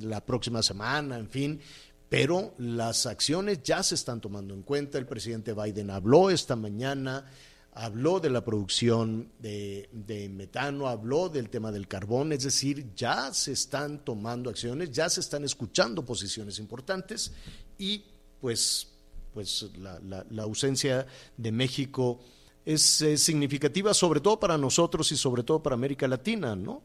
[0.00, 1.60] la próxima semana, en fin,
[2.08, 4.98] pero las acciones ya se están tomando en cuenta.
[4.98, 7.24] El presidente Biden habló esta mañana,
[7.74, 9.88] habló de la producción de,
[10.34, 15.20] metano, habló del tema del carbón, es decir, ya se están tomando acciones, ya se
[15.20, 17.30] están escuchando posiciones importantes
[17.78, 18.02] y
[18.40, 18.88] pues,
[19.32, 22.20] pues la, ausencia de México
[22.64, 26.82] es, significativa, sobre todo para nosotros y sobre todo para América Latina, ¿no?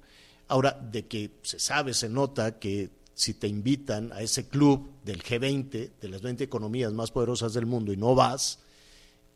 [0.47, 5.23] Ahora, de que se sabe, se nota que si te invitan a ese club del
[5.23, 8.59] G20, de las 20 economías más poderosas del mundo, y no vas,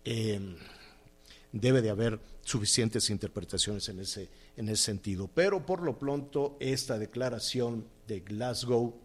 [0.04, 0.56] em,
[1.52, 5.30] debe de haber suficientes interpretaciones en ese, en ese sentido.
[5.34, 8.96] Pero por lo pronto, esta declaración de Glasgow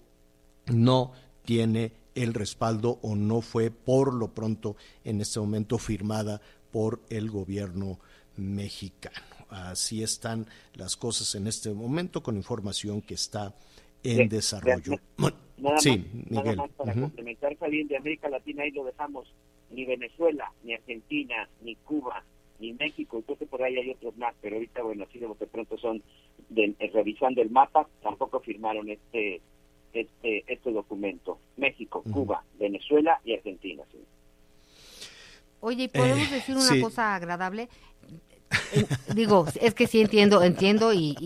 [0.66, 1.12] no
[1.44, 6.40] tiene el respaldo o no fue por lo pronto en este momento firmada
[6.74, 8.00] por el gobierno
[8.36, 9.14] mexicano.
[9.48, 13.54] Así están las cosas en este momento con información que está
[14.02, 14.96] en desarrollo.
[15.56, 19.32] nada, sí, más, para complementar, Fabián, de América Latina ahí lo dejamos,
[19.70, 22.24] ni Venezuela, ni Argentina, ni Cuba,
[22.58, 25.46] ni México, entonces por ahí hay otros más, pero ahorita, bueno, así de lo que
[25.46, 26.02] pronto son,
[26.48, 29.40] de, eh, revisando el mapa, tampoco firmaron este
[29.92, 31.38] este este documento.
[31.56, 33.84] México, Cuba, Venezuela y Argentina.
[33.92, 33.98] ¿sí?
[35.64, 37.70] Oye, ¿podemos eh, decir una cosa agradable?
[39.14, 41.16] digo, es que sí entiendo, entiendo y,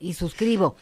[0.00, 0.76] y, suscribo,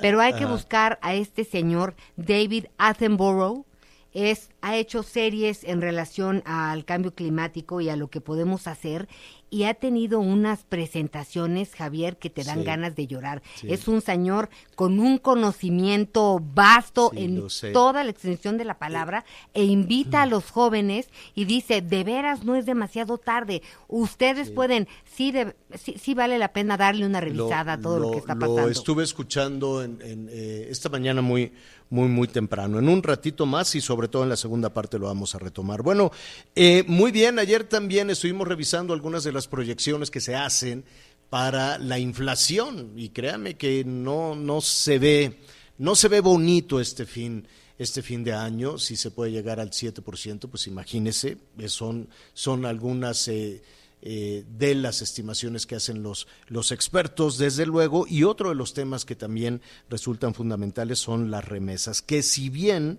[0.00, 3.66] pero hay que buscar a este señor David Attenborough,
[4.14, 9.08] es, ha hecho series en relación al cambio climático y a lo que podemos hacer
[9.54, 13.40] y ha tenido unas presentaciones, Javier, que te dan ganas de llorar.
[13.62, 19.62] Es un señor con un conocimiento vasto en toda la extensión de la palabra e
[19.62, 25.32] invita a los jóvenes y dice, de veras no es demasiado tarde, ustedes pueden, sí,
[25.76, 28.62] sí, vale la pena darle una revisada a todo lo, que está pasando.
[28.62, 31.52] Lo estuve escuchando en, eh, esta mañana muy
[31.90, 32.78] muy, muy temprano.
[32.78, 35.82] En un ratito más y sobre todo en la segunda parte lo vamos a retomar.
[35.82, 36.10] Bueno,
[36.54, 40.84] eh, muy bien, ayer también estuvimos revisando algunas de las proyecciones que se hacen
[41.30, 45.38] para la inflación y créame que no, no se ve,
[45.78, 47.46] no se ve bonito este fin
[47.78, 52.66] este fin de año, si se puede llegar al 7%, pues imagínese, eh, son, son
[52.66, 53.62] algunas eh,
[54.06, 58.74] eh, de las estimaciones que hacen los, los expertos, desde luego, y otro de los
[58.74, 62.98] temas que también resultan fundamentales son las remesas, que si bien,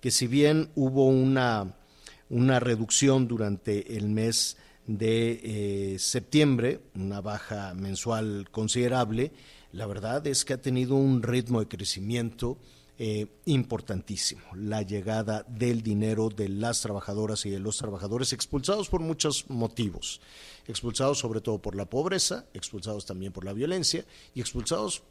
[0.00, 1.76] que si bien hubo una,
[2.28, 4.56] una reducción durante el mes
[4.88, 5.40] de
[5.94, 9.30] eh, septiembre, una baja mensual considerable,
[9.70, 12.58] la verdad es que ha tenido un ritmo de crecimiento
[13.02, 19.00] eh, importantísimo, la llegada del dinero de las trabajadoras y de los trabajadores expulsados por
[19.00, 20.20] muchos motivos,
[20.66, 25.02] expulsados sobre todo por la pobreza, expulsados también por la violencia y expulsados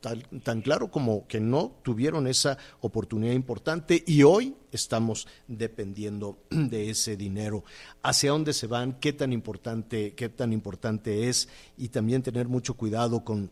[0.00, 7.16] tan, claro como que no tuvieron esa oportunidad importante y hoy estamos dependiendo de ese
[7.16, 7.64] dinero.
[8.04, 9.00] ¿Hacia dónde se van?
[9.00, 11.48] ¿Qué tan importante, qué tan importante es?
[11.76, 13.50] Y también tener mucho cuidado con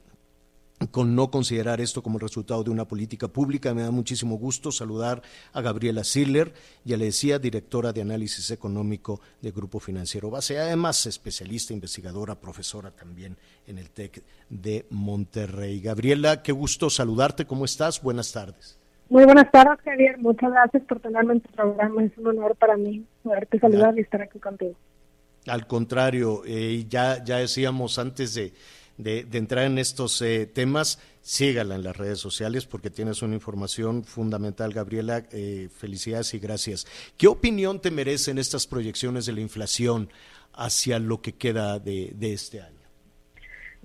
[0.86, 3.74] con no considerar esto como el resultado de una política pública.
[3.74, 6.52] Me da muchísimo gusto saludar a Gabriela Siller,
[6.84, 12.90] ya le decía, directora de análisis económico de Grupo Financiero Base, además especialista, investigadora, profesora
[12.90, 13.36] también
[13.66, 15.80] en el TEC de Monterrey.
[15.80, 18.02] Gabriela, qué gusto saludarte, ¿cómo estás?
[18.02, 18.78] Buenas tardes.
[19.08, 20.18] Muy buenas tardes, Javier.
[20.18, 22.04] Muchas gracias por tenerme en tu programa.
[22.04, 24.74] Es un honor para mí poderte saludar y estar aquí contigo.
[25.46, 28.52] Al contrario, eh, ya, ya decíamos antes de
[28.98, 34.04] de, entrar en estos eh, temas, sígala en las redes sociales porque tienes una información
[34.04, 35.24] fundamental, Gabriela.
[35.32, 36.86] Eh, felicidades y gracias.
[37.16, 40.10] ¿Qué opinión te merecen estas proyecciones de la inflación
[40.52, 42.76] hacia lo que queda de, de este año?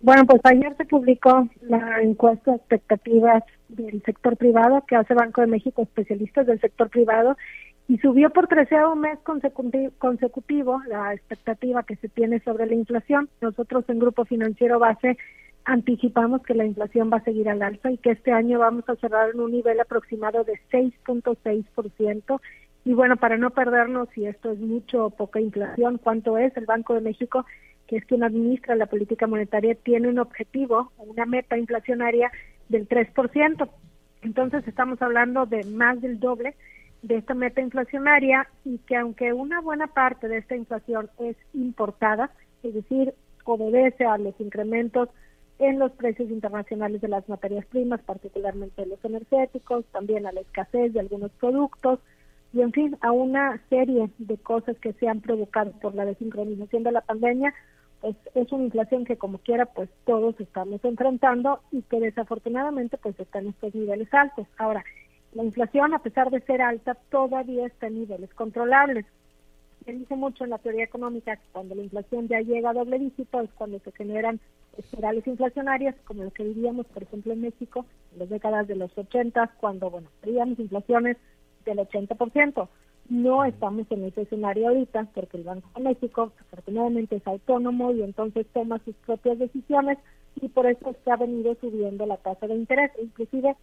[0.02, 5.39] Bueno, pues ayer se publicó la encuesta de expectativas del sector privado que hace Banco
[5.41, 7.38] de México, especialistas del sector privado,
[7.88, 9.19] y subió por treceavo mes
[9.98, 13.30] consecutivo la expectativa que se tiene sobre la inflación.
[13.41, 15.17] Nosotros en Grupo Financiero Base
[15.65, 18.96] anticipamos que la inflación va a seguir al alza y que este año vamos a
[18.96, 22.41] cerrar en un nivel aproximado de 6.6%.
[22.86, 26.66] Y bueno, para no perdernos si esto es mucho o poca inflación, cuánto es, el
[26.66, 27.45] Banco de México,
[27.88, 32.32] que es quien administra la política monetaria, tiene un objetivo, una meta inflacionaria
[32.68, 33.70] del 3%.
[34.22, 36.55] Entonces estamos hablando de más del doble
[37.04, 42.32] de esta meta inflacionaria y que aunque una buena parte de esta inflación es importada,
[42.64, 45.10] es decir, obedece a los incrementos
[45.60, 50.93] en los precios internacionales de las materias primas, particularmente los energéticos, también a la escasez
[50.93, 51.99] de algunos productos
[52.54, 56.84] y en fin, a una serie de cosas que se han provocado por la desincronización
[56.84, 57.54] de la pandemia,
[57.99, 63.20] pues es una inflación que como quiera pues todos estamos enfrentando y que desafortunadamente pues
[63.20, 64.47] está en estos niveles altos.
[64.58, 64.84] Ahora,
[65.36, 69.06] la inflación a pesar de ser alta todavía está en niveles controlables.
[69.86, 73.00] Se dice mucho en la teoría económica que cuando la inflación ya llega a doble
[73.00, 74.40] dígito es cuando se generan
[74.78, 78.96] espirales inflacionarias, como lo que vivíamos, por ejemplo, en México en las décadas de los
[78.98, 81.18] 80, cuando, bueno, teníamos inflaciones
[81.66, 82.68] del 80%.
[83.10, 88.02] No estamos en ese escenario ahorita porque el Banco de México afortunadamente es autónomo y
[88.02, 89.98] entonces toma sus propias decisiones
[90.40, 92.92] y por eso se ha venido subiendo la tasa de interés.
[93.02, 93.58] Inclusive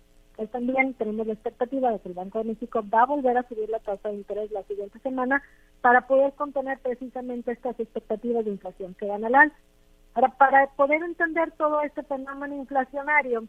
[0.49, 3.69] también tenemos la expectativa de que el Banco de México va a volver a subir
[3.69, 5.43] la tasa de interés la siguiente semana
[5.81, 9.57] para poder contener precisamente estas expectativas de inflación que van al alza.
[10.15, 13.45] Ahora, para poder entender todo este fenómeno inflacionario,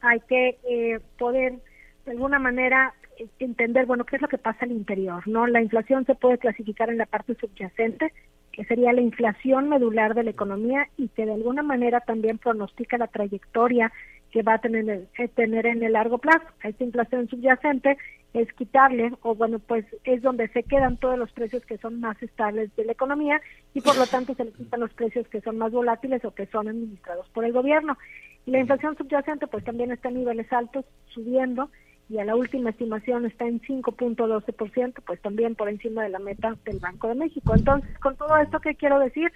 [0.00, 1.58] hay que eh, poder
[2.04, 2.94] de alguna manera
[3.38, 5.46] entender, bueno, qué es lo que pasa al interior, ¿no?
[5.46, 8.12] La inflación se puede clasificar en la parte subyacente,
[8.52, 12.98] que sería la inflación medular de la economía y que de alguna manera también pronostica
[12.98, 13.92] la trayectoria
[14.34, 16.44] que va a tener, eh, tener en el largo plazo.
[16.64, 17.96] Esta inflación subyacente
[18.32, 22.20] es quitarle, o bueno, pues es donde se quedan todos los precios que son más
[22.20, 23.40] estables de la economía
[23.74, 26.46] y por lo tanto se le quitan los precios que son más volátiles o que
[26.46, 27.96] son administrados por el gobierno.
[28.44, 31.70] Y la inflación subyacente pues también está en niveles altos, subiendo,
[32.08, 36.56] y a la última estimación está en 5.12%, pues también por encima de la meta
[36.64, 37.54] del Banco de México.
[37.54, 39.30] Entonces, con todo esto, ¿qué quiero decir?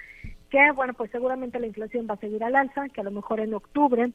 [0.51, 3.38] Que, bueno, pues seguramente la inflación va a seguir al alza, que a lo mejor
[3.38, 4.11] en octubre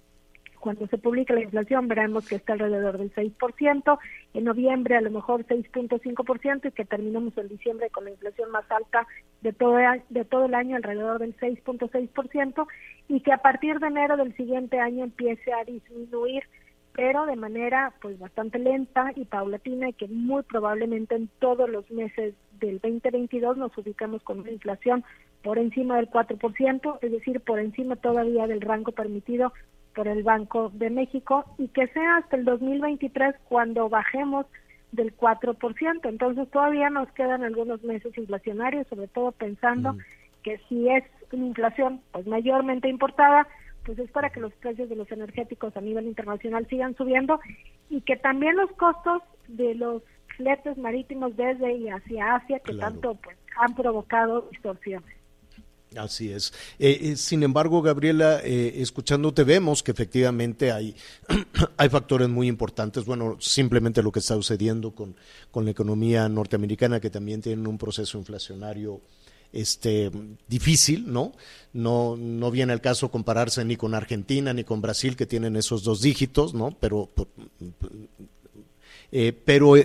[0.64, 4.00] cuando se publique la inflación veremos que está alrededor del 6%,
[4.34, 8.64] en noviembre a lo mejor 6.5% y que terminemos en diciembre con la inflación más
[8.72, 9.06] alta
[9.42, 9.76] de todo,
[10.08, 12.66] de todo el año alrededor del 6.6%
[13.10, 16.44] y que a partir de enero del siguiente año empiece a disminuir
[16.94, 21.92] pero de manera pues bastante lenta y paulatina y que muy probablemente en todos los
[21.92, 25.04] meses del 2022 nos ubicamos con una inflación
[25.44, 29.52] por encima del 4%, es decir, por encima todavía del rango permitido
[29.94, 34.46] por el Banco de México y que sea hasta el 2023 cuando bajemos
[34.92, 36.00] del 4%.
[36.04, 39.98] Entonces todavía nos quedan algunos meses inflacionarios, sobre todo pensando mm.
[40.44, 43.48] que si es una inflación pues mayormente importada,
[43.86, 47.40] pues es para que los precios de los energéticos a nivel internacional sigan subiendo
[47.90, 50.04] y que también los costos de los
[50.38, 55.13] fletes marítimos desde y hacia Asia que tanto pues han provocado distorsiones.
[55.98, 56.54] Así es.
[56.80, 60.96] Eh, eh, sin embargo, Gabriela, eh, escuchándote vemos que efectivamente hay,
[61.78, 63.06] hay factores muy importantes.
[63.06, 65.16] Bueno, simplemente lo que está sucediendo con,
[65.52, 69.02] con la economía norteamericana, que también tiene un proceso inflacionario
[69.52, 70.10] este
[70.48, 71.32] difícil, ¿no?
[71.74, 75.84] No no viene el caso compararse ni con Argentina ni con Brasil que tienen esos
[75.84, 76.76] dos dígitos, ¿no?
[76.80, 77.12] Pero
[79.46, 79.76] pero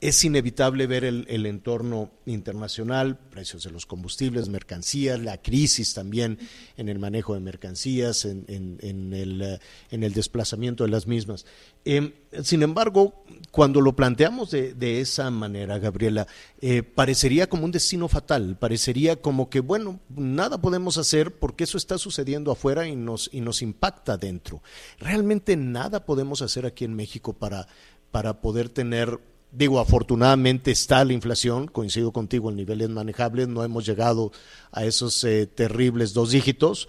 [0.00, 6.38] es inevitable ver el, entorno internacional, precios de los combustibles, mercancías, la crisis también
[6.78, 9.58] en el manejo de mercancías, en, el, eh,
[9.90, 11.44] el, desplazamiento de las mismas.
[11.84, 16.26] Em, sin embargo, cuando lo planteamos de, esa manera, Gabriela,
[16.62, 21.76] eh, parecería como un destino fatal, parecería como que, bueno, nada podemos hacer porque eso
[21.76, 24.62] está sucediendo afuera y nos, y nos impacta dentro.
[24.98, 29.20] Realmente nada podemos hacer aquí en México para poder tener
[29.52, 34.30] Digo, afortunadamente está la inflación, coincido contigo, en niveles manejables, no hemos llegado
[34.70, 36.88] a esos eh, terribles dos dígitos,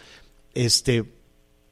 [0.53, 1.03] este,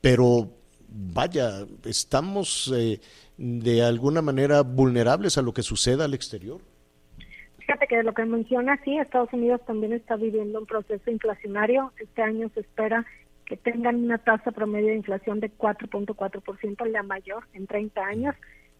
[0.01, 0.49] pero
[0.87, 2.99] vaya, estamos eh,
[3.37, 6.59] de alguna manera vulnerables a lo que suceda al exterior.
[7.59, 11.93] Fíjate que de lo que menciona, sí, Estados Unidos también está viviendo un proceso inflacionario.
[11.99, 13.05] Este año se espera
[13.45, 18.35] que tengan una tasa promedio de inflación de 4.4%, la mayor en 30 años.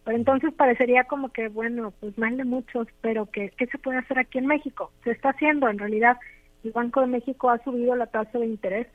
[0.09, 3.99] Pero entonces parecería como que, bueno, pues mal de muchos, pero que, ¿qué se puede
[3.99, 4.91] hacer aquí en México?
[5.03, 6.17] Se está haciendo, en realidad,
[6.63, 8.87] el Banco de México ha subido la tasa de interés.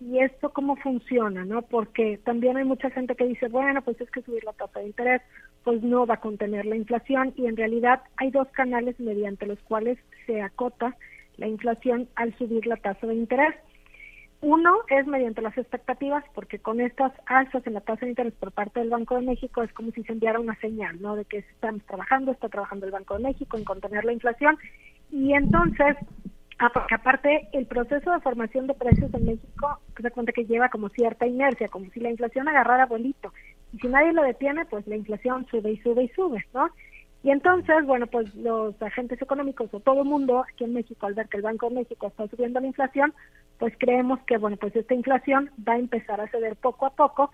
[0.00, 1.44] ¿Y esto cómo funciona?
[1.44, 4.80] no Porque también hay mucha gente que dice, bueno, pues es que subir la tasa
[4.80, 5.22] de interés
[5.62, 9.60] pues no va a contener la inflación y en realidad hay dos canales mediante los
[9.60, 10.96] cuales se acota
[11.36, 13.54] la inflación al subir la tasa de interés.
[14.42, 18.52] Uno es mediante las expectativas, porque con estas alzas en la tasa de interés por
[18.52, 21.14] parte del Banco de México es como si se enviara una señal, ¿no?
[21.14, 24.56] De que estamos trabajando, está trabajando el Banco de México en contener la inflación.
[25.10, 25.96] Y entonces,
[26.72, 30.88] porque aparte el proceso de formación de precios en México, se cuenta que lleva como
[30.88, 33.34] cierta inercia, como si la inflación agarrara bolito.
[33.74, 36.70] Y si nadie lo detiene, pues la inflación sube y sube y sube, ¿no?
[37.22, 41.14] Y entonces, bueno, pues los agentes económicos o todo el mundo aquí en México, al
[41.14, 43.12] ver que el Banco de México está subiendo la inflación,
[43.58, 47.30] pues creemos que, bueno, pues esta inflación va a empezar a ceder poco a poco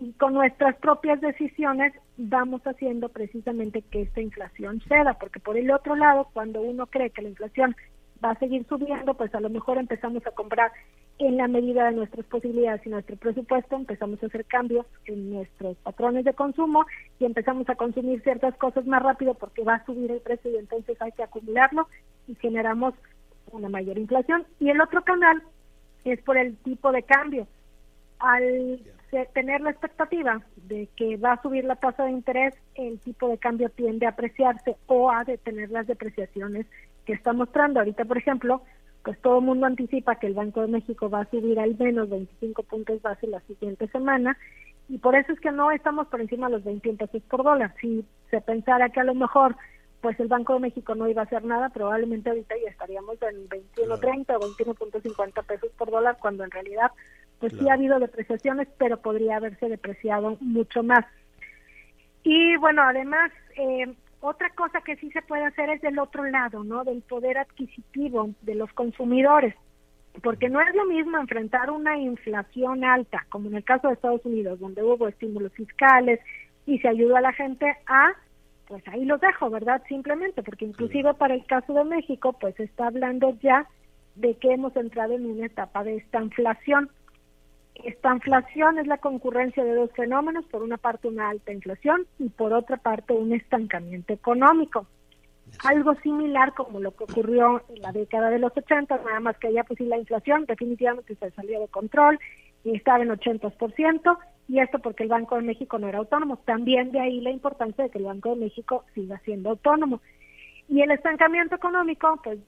[0.00, 5.70] y con nuestras propias decisiones vamos haciendo precisamente que esta inflación ceda, porque por el
[5.70, 7.76] otro lado, cuando uno cree que la inflación
[8.24, 10.72] va a seguir subiendo, pues a lo mejor empezamos a comprar
[11.18, 15.76] en la medida de nuestras posibilidades y nuestro presupuesto empezamos a hacer cambios en nuestros
[15.78, 16.84] patrones de consumo
[17.18, 20.56] y empezamos a consumir ciertas cosas más rápido porque va a subir el precio y
[20.56, 21.88] entonces hay que acumularlo
[22.28, 22.94] y generamos
[23.50, 24.44] una mayor inflación.
[24.60, 25.42] Y el otro canal
[26.04, 27.46] es por el tipo de cambio.
[28.18, 28.80] Al
[29.32, 33.38] tener la expectativa de que va a subir la tasa de interés, el tipo de
[33.38, 36.66] cambio tiende a apreciarse o a detener las depreciaciones
[37.06, 37.80] que está mostrando.
[37.80, 38.62] Ahorita, por ejemplo,
[39.06, 42.10] pues todo el mundo anticipa que el Banco de México va a subir al menos
[42.10, 44.36] 25 puntos base la siguiente semana
[44.88, 47.72] y por eso es que no estamos por encima de los 21 pesos por dólar.
[47.80, 49.54] Si se pensara que a lo mejor
[50.00, 53.48] pues el Banco de México no iba a hacer nada, probablemente ahorita ya estaríamos en
[53.48, 56.90] 21.30 o 21.50 pesos por dólar, cuando en realidad
[57.38, 61.06] pues sí ha habido depreciaciones, pero podría haberse depreciado mucho más.
[62.24, 63.94] Y bueno, además, eh,
[64.26, 66.84] otra cosa que sí se puede hacer es del otro lado, ¿no?
[66.84, 69.54] Del poder adquisitivo de los consumidores,
[70.22, 74.24] porque no es lo mismo enfrentar una inflación alta, como en el caso de Estados
[74.24, 76.20] Unidos, donde hubo estímulos fiscales
[76.66, 78.12] y se ayudó a la gente a,
[78.66, 79.82] pues ahí los dejo, ¿verdad?
[79.88, 83.68] Simplemente, porque inclusive para el caso de México, pues se está hablando ya
[84.16, 86.90] de que hemos entrado en una etapa de esta inflación.
[87.84, 92.28] Esta inflación es la concurrencia de dos fenómenos, por una parte una alta inflación y
[92.28, 94.86] por otra parte un estancamiento económico.
[95.64, 99.48] Algo similar como lo que ocurrió en la década de los 80, nada más que
[99.48, 102.18] allá pues sí la inflación definitivamente se salió de control
[102.64, 104.18] y estaba en 80%,
[104.48, 106.38] y esto porque el Banco de México no era autónomo.
[106.38, 110.00] También de ahí la importancia de que el Banco de México siga siendo autónomo.
[110.68, 112.38] Y el estancamiento económico, pues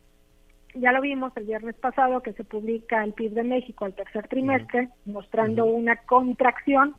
[0.81, 4.29] ya lo vimos el viernes pasado que se publica el PIB de México al tercer
[4.29, 6.95] trimestre, mostrando una contracción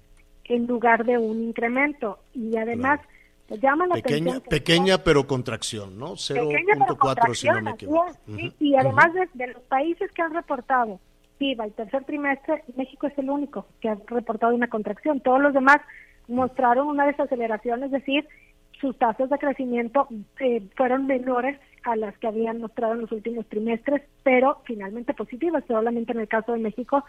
[0.46, 2.20] en lugar de un incremento.
[2.34, 3.00] Y además,
[3.48, 4.50] pues llama la pequeña, atención.
[4.50, 6.14] Pequeña pero contracción, ¿no?
[6.14, 8.12] 0.4 si no me equivoco.
[8.60, 11.00] Y además de, de, los países que han reportado
[11.38, 15.22] PIB al tercer trimestre, México es el único que ha reportado una contracción.
[15.22, 15.78] Todos los demás
[16.28, 18.28] mostraron una desaceleración, es decir,
[18.80, 20.08] sus tasas de crecimiento
[20.40, 25.64] eh, fueron menores a las que habían mostrado en los últimos trimestres, pero finalmente positivas.
[25.68, 27.04] Solamente en el caso de México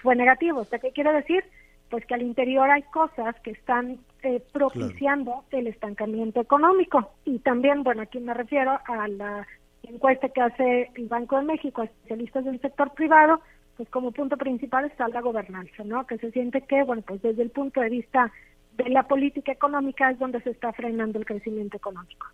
[0.00, 0.62] fue negativo.
[0.62, 1.44] ¿Esto qué quiere decir?
[1.90, 7.12] Pues que al interior hay cosas que están eh, propiciando el estancamiento económico.
[7.24, 9.46] Y también, bueno, aquí me refiero a la
[9.84, 13.40] encuesta que hace el Banco de México a especialistas del sector privado,
[13.76, 16.06] pues como punto principal está la gobernanza, ¿no?
[16.06, 18.32] Que se siente que, bueno, pues desde el punto de vista
[18.76, 22.26] de la política económica es donde se está frenando el crecimiento económico.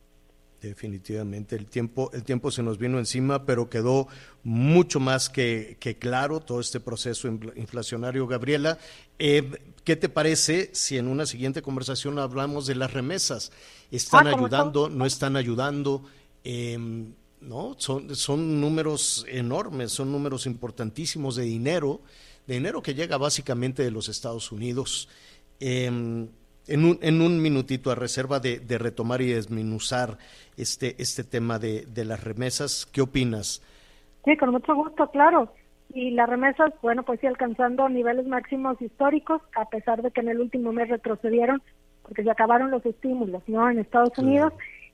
[0.61, 4.07] Definitivamente, el tiempo, el tiempo se nos vino encima, pero quedó
[4.45, 7.27] mucho más que, que claro todo este proceso
[7.57, 8.29] inflacionario.
[8.29, 8.79] Gabriela,
[9.19, 9.51] eh,
[9.83, 13.51] ¿qué te parece si en una siguiente conversación hablamos de las remesas?
[13.91, 14.89] ¿Están ah, ayudando?
[14.89, 16.05] ¿No están ayudando?
[16.45, 16.79] Eh,
[17.41, 22.01] no, son, son números enormes, son números importantísimos de dinero,
[22.47, 25.09] de dinero que llega básicamente de los Estados Unidos.
[25.65, 30.19] Eh, en un, en un minutito, a reserva de, de, retomar y desminuzar
[30.57, 33.63] este, este tema de, de las remesas, ¿qué opinas?
[34.25, 35.53] Sí, con mucho gusto, claro.
[35.95, 40.31] Y las remesas, bueno, pues sí, alcanzando niveles máximos históricos, a pesar de que en
[40.31, 41.63] el último mes retrocedieron,
[42.03, 43.71] porque se acabaron los estímulos, ¿no?
[43.71, 44.53] En Estados Unidos,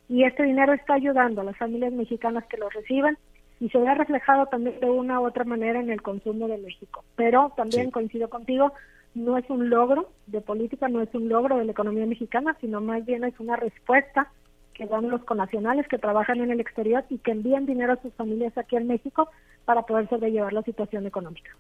[0.08, 3.16] y este dinero está ayudando a las familias mexicanas que lo reciben
[3.60, 7.04] y se ve reflejado también de una u otra manera en el consumo de México.
[7.16, 7.92] Pero también sí.
[7.92, 8.72] coincido contigo,
[9.18, 12.80] no es un logro de política, no es un logro de la economía mexicana, sino
[12.80, 14.32] más bien es una respuesta
[14.74, 18.14] que dan los conacionales que trabajan en el exterior y que envían dinero a sus
[18.14, 19.28] familias aquí en México
[19.64, 21.50] para poder sobrellevar la situación económica.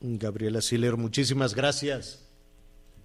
[0.00, 2.30] Gabriela Siller, muchísimas gracias.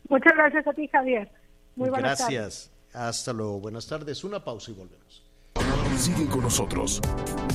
[0.09, 1.31] Muchas gracias a ti, Javier.
[1.75, 2.71] Muy buenas gracias.
[2.93, 3.59] Hasta luego.
[3.59, 4.23] Buenas tardes.
[4.23, 5.23] Una pausa y volvemos.
[5.97, 7.01] Sigue con nosotros.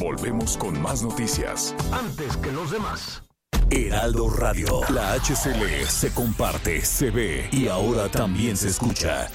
[0.00, 1.74] Volvemos con más noticias.
[1.92, 3.27] Antes que los demás.
[3.70, 4.80] Heraldo Radio.
[4.94, 9.28] La HCL se comparte, se ve y ahora también se escucha.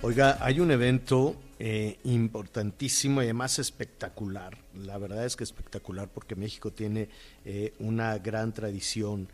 [0.00, 4.56] Oiga, hay un evento eh, importantísimo y además espectacular.
[4.74, 7.10] La verdad es que espectacular porque México tiene
[7.44, 9.28] eh, una gran tradición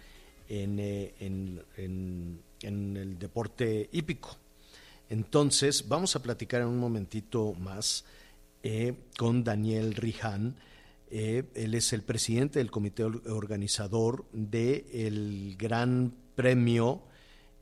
[0.49, 4.37] en, eh, en, en, el deporte hípico.
[5.09, 8.05] Entonces, vamos a platicar en un momentito más
[9.17, 10.57] con Daniel Riján
[11.11, 17.03] eh, él es el presidente del comité organizador del Gran Premio,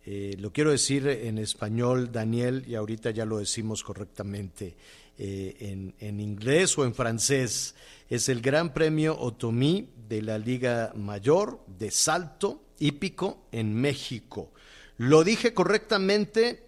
[0.06, 4.76] eh, lo quiero decir en español, Daniel, y ahorita ya lo decimos correctamente
[5.16, 7.74] eh, en, en, inglés o en francés.
[8.10, 14.50] Es el Gran Premio Otomí de la Liga Mayor de Salto Hípico en México.
[14.98, 16.62] Lo dije correctamente.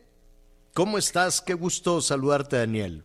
[0.72, 1.42] ¿Cómo estás?
[1.42, 3.02] Qué gusto saludarte, Daniel.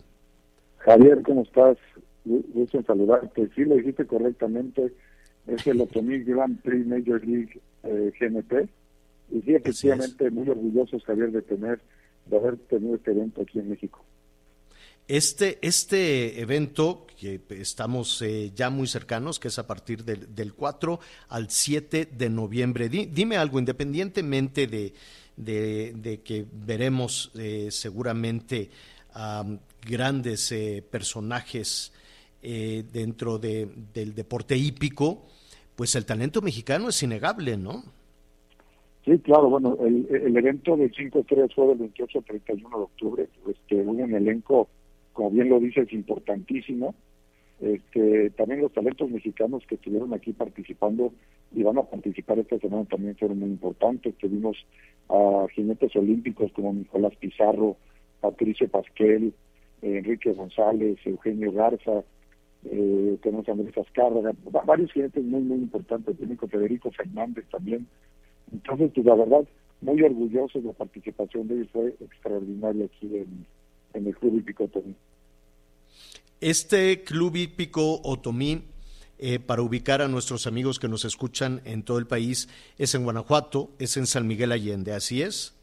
[0.78, 1.78] Javier, ¿cómo estás?
[2.26, 3.50] Gusto en saludarte.
[3.56, 4.94] Sí, lo dijiste correctamente.
[5.48, 8.70] es el Otomí Grand Prix Major League eh, GNP.
[9.32, 11.80] Y sí, efectivamente, muy orgullosos, Javier, de tener,
[12.26, 14.04] de haber tenido este evento aquí en México.
[15.08, 20.54] Este, este evento, que estamos eh, ya muy cercanos, que es a partir del, del
[20.54, 21.00] 4
[21.30, 24.94] al 7 de noviembre, dime algo, independientemente de,
[25.36, 28.70] de, que veremos eh, seguramente
[29.14, 29.46] a
[29.86, 31.92] grandes eh, personajes
[32.42, 35.28] dentro de, del deporte hípico,
[35.76, 37.84] pues el talento mexicano es innegable, ¿no?
[39.06, 43.28] Sí, claro, bueno, el, el evento del 5-3 fue del 28 al 31 de octubre,
[43.48, 44.68] este, hubo un elenco
[45.14, 46.96] como bien lo dice, es importantísimo.
[47.60, 51.14] Este, también los talentos mexicanos que estuvieron aquí participando
[51.54, 54.16] y van a participar esta semana también fueron muy importantes.
[54.18, 54.58] Tuvimos
[55.10, 57.78] a jinetes olímpicos como Nicolás Pizarro,
[58.20, 59.34] Patricio Pasquel,
[59.82, 62.04] Enrique González, Eugenio Garza,
[62.66, 64.34] eh, tenemos a Andrés Azcárraga,
[64.66, 67.88] varios jinetes muy, muy importantes, también Federico Fernández también.
[68.52, 69.48] Entonces, pues la verdad,
[69.82, 73.46] muy orgulloso de la participación de ellos, fue extraordinario aquí en,
[73.94, 74.96] en el Club Hípico Otomí.
[76.40, 78.64] Este Club Hípico Otomí,
[79.20, 83.04] eh, para ubicar a nuestros amigos que nos escuchan en todo el país, es en
[83.04, 85.56] Guanajuato, es en San Miguel Allende, ¿así es?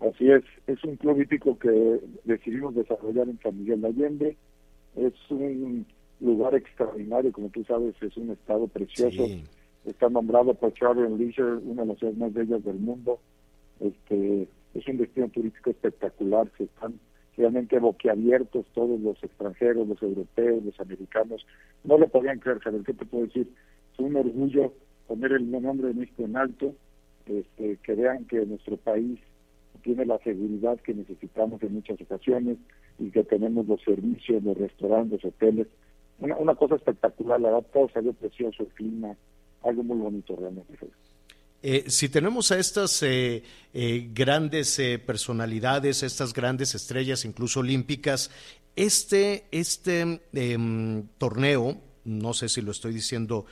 [0.00, 4.36] Así es, es un club hípico que decidimos desarrollar en San Miguel Allende,
[4.96, 5.86] es un
[6.20, 9.26] lugar extraordinario, como tú sabes, es un estado precioso,
[9.84, 13.18] está nombrado por Charlie Leisure, una de las ciudades más bellas del mundo,
[13.80, 16.98] este es un destino turístico espectacular, se están
[17.36, 21.46] realmente boquiabiertos todos los extranjeros, los europeos, los americanos.
[21.82, 23.48] No lo podían creer, Javier, ¿qué te puedo decir?
[23.92, 24.72] Es un orgullo
[25.06, 26.74] poner el nombre de México en alto,
[27.26, 29.18] este, que vean que nuestro país
[29.82, 32.58] tiene la seguridad que necesitamos en muchas ocasiones
[32.98, 35.66] y que tenemos los servicios, los restaurantes, hoteles.
[36.18, 39.16] Una, cosa espectacular, la verdad, todo salió precioso, el clima,
[39.62, 40.78] algo muy bonito realmente.
[41.66, 43.42] Eh, si tenemos a estas eh,
[43.72, 48.30] eh, grandes personalidades, estas grandes estrellas, incluso olímpicas,
[48.76, 53.46] este, este em, torneo, no sé si lo estoy diciendo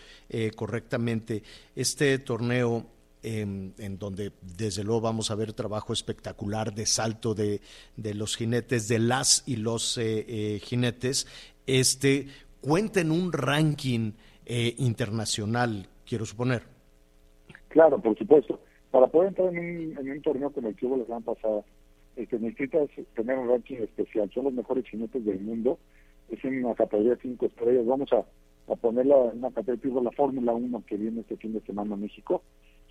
[0.56, 1.42] correctamente,
[1.74, 2.86] este torneo
[3.22, 7.62] em, en donde desde luego vamos a ver trabajo espectacular de salto de,
[7.96, 9.98] de los jinetes, de las y los
[10.60, 11.26] jinetes,
[11.66, 12.26] este,
[12.62, 14.12] cuenta en un ranking
[14.46, 16.62] internacional, quiero suponer.
[17.68, 18.58] Claro, por supuesto.
[18.90, 21.62] Para poder entrar en un, torneo como el que hubo la semana pasada,
[22.16, 24.30] este, necesitas tener un ranking especial.
[24.34, 25.78] Son los mejores jinetes del mundo.
[26.28, 27.86] Es en una categoría de cinco estrellas.
[27.86, 28.18] Vamos a,
[28.70, 31.94] a ponerla en una categoría de la Fórmula 1 que viene este fin de semana
[31.94, 32.42] a México.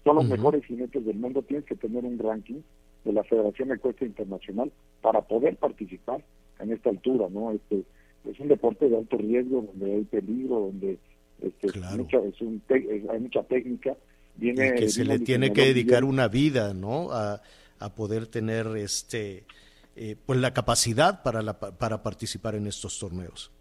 [0.04, 1.44] Son los mejores jinetes del mundo.
[1.44, 2.62] Tienes que tener un ranking
[3.06, 6.24] de la Federación de Cuesta Internacional para poder participar
[6.60, 7.52] en esta altura, ¿no?
[7.52, 7.84] Este,
[8.30, 10.98] es un deporte de alto riesgo, donde hay peligro, donde
[11.42, 13.96] este, mucha, es un hay mucha técnica
[14.40, 17.10] que se le tiene que dedicar una vida, ¿no?
[17.12, 17.42] A,
[17.96, 19.44] poder tener este
[19.96, 23.52] eh, pues la capacidad para la, para participar en estos torneos.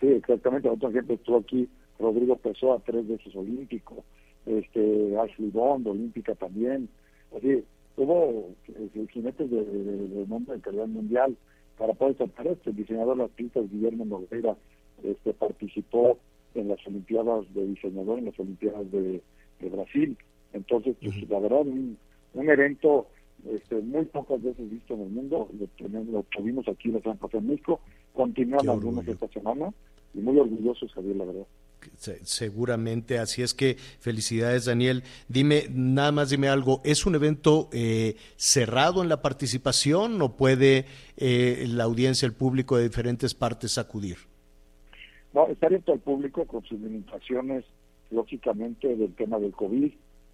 [0.00, 0.70] Sí, exactamente.
[0.70, 4.04] Otro ejemplo estuvo aquí Rodrigo Pessoa, tres veces olímpico,
[4.46, 6.88] este Ashley Bond, olímpica también.
[7.36, 7.62] Así,
[7.98, 11.36] hubo eh, jinetes de, de, de, nombre de calidad mundial
[11.78, 12.70] para poder tratar esto.
[12.70, 14.56] El diseñador de las pistas, Guillermo Nogueira,
[15.02, 16.18] este, participó
[16.54, 19.22] en las Olimpiadas de diseñador, en las Olimpiadas de
[19.60, 20.16] de Brasil.
[20.52, 21.96] Entonces, pues, la verdad, un,
[22.34, 23.06] un evento
[23.48, 27.18] este, muy pocas veces visto en el mundo, lo, lo tuvimos aquí en la San
[27.32, 27.80] en México,
[28.14, 29.72] continuamos algunos esta semana
[30.14, 31.46] y muy orgullosos, Javier, la verdad.
[31.96, 35.02] Seguramente, así es que felicidades Daniel.
[35.28, 40.86] Dime, nada más dime algo, ¿es un evento eh, cerrado en la participación o puede
[41.16, 44.16] eh, la audiencia, el público de diferentes partes acudir?
[45.34, 47.64] No, está abierto al público con sus limitaciones
[48.10, 49.92] lógicamente del tema del COVID,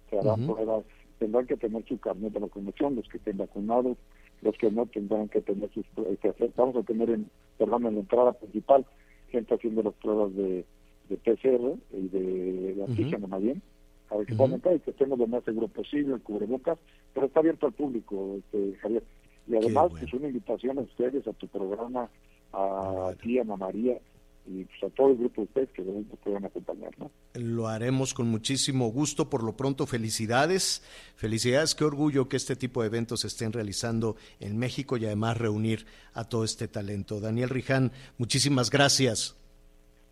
[0.09, 0.85] se harán pruebas,
[1.19, 3.97] tendrán que tener su carnet de vacunación, los que estén vacunados,
[4.41, 7.99] los que no tendrán que tener sus este, vamos a tener en, perdón, en la
[8.01, 8.85] entrada principal,
[9.29, 10.65] gente haciendo las pruebas de,
[11.09, 13.61] de PCR y de, de antígeno más bien,
[14.09, 16.77] a ver que uh y que estemos lo más seguro posible, el cubrebocas,
[17.13, 19.03] pero está abierto al público, este, Javier.
[19.47, 22.09] Y además, es pues una invitación a ustedes, a tu programa,
[22.53, 23.99] a ti, a Ana María,
[24.47, 26.91] y pues, a todo el grupo de ustedes que nos puedan acompañar.
[26.97, 27.11] ¿no?
[27.33, 29.29] Lo haremos con muchísimo gusto.
[29.29, 30.83] Por lo pronto, felicidades.
[31.15, 35.37] Felicidades, qué orgullo que este tipo de eventos se estén realizando en México y además
[35.37, 37.19] reunir a todo este talento.
[37.19, 39.35] Daniel Riján, muchísimas gracias.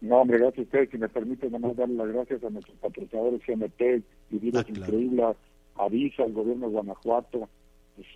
[0.04, 0.90] No, hombre, gracias a ustedes.
[0.92, 5.38] Si me permiten, nada darle las gracias a nuestros patrocinadores GMT, Vividas ah, Increíbles,
[5.76, 7.50] Avisa, el gobierno de Guanajuato,
[7.96, 8.08] pues,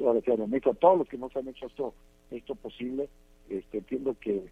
[0.67, 1.93] a todos los que nos han hecho esto,
[2.29, 3.07] esto posible.
[3.49, 4.43] Este, entiendo que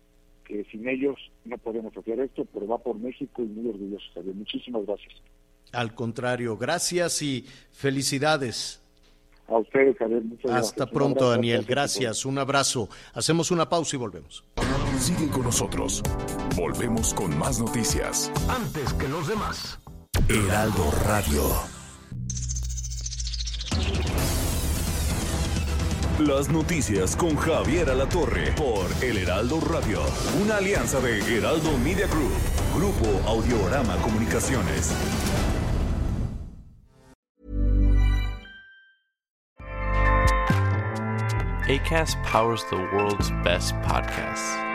[0.46, 4.36] que sin ellos no podemos hacer esto, pero va por México y muy orgulloso, Javier.
[4.36, 5.14] Muchísimas gracias.
[5.74, 8.82] Al contrario, gracias y felicidades.
[9.48, 10.24] A ustedes, Javier.
[10.24, 11.66] Muchas Hasta pronto, Daniel.
[11.68, 12.26] Gracias.
[12.26, 12.90] Un abrazo.
[13.14, 14.44] Hacemos una pausa y volvemos.
[15.00, 16.02] Sigue con nosotros.
[16.56, 18.32] Volvemos con más noticias.
[18.48, 19.80] Antes que los demás.
[20.30, 21.44] Heraldo Radio.
[26.20, 30.00] Las noticias con Javier Alatorre por El Heraldo Radio.
[30.42, 32.32] Una alianza de Heraldo Media Group.
[32.76, 34.92] Grupo Audiorama Comunicaciones.
[41.68, 44.75] ACAST powers the world's best podcasts.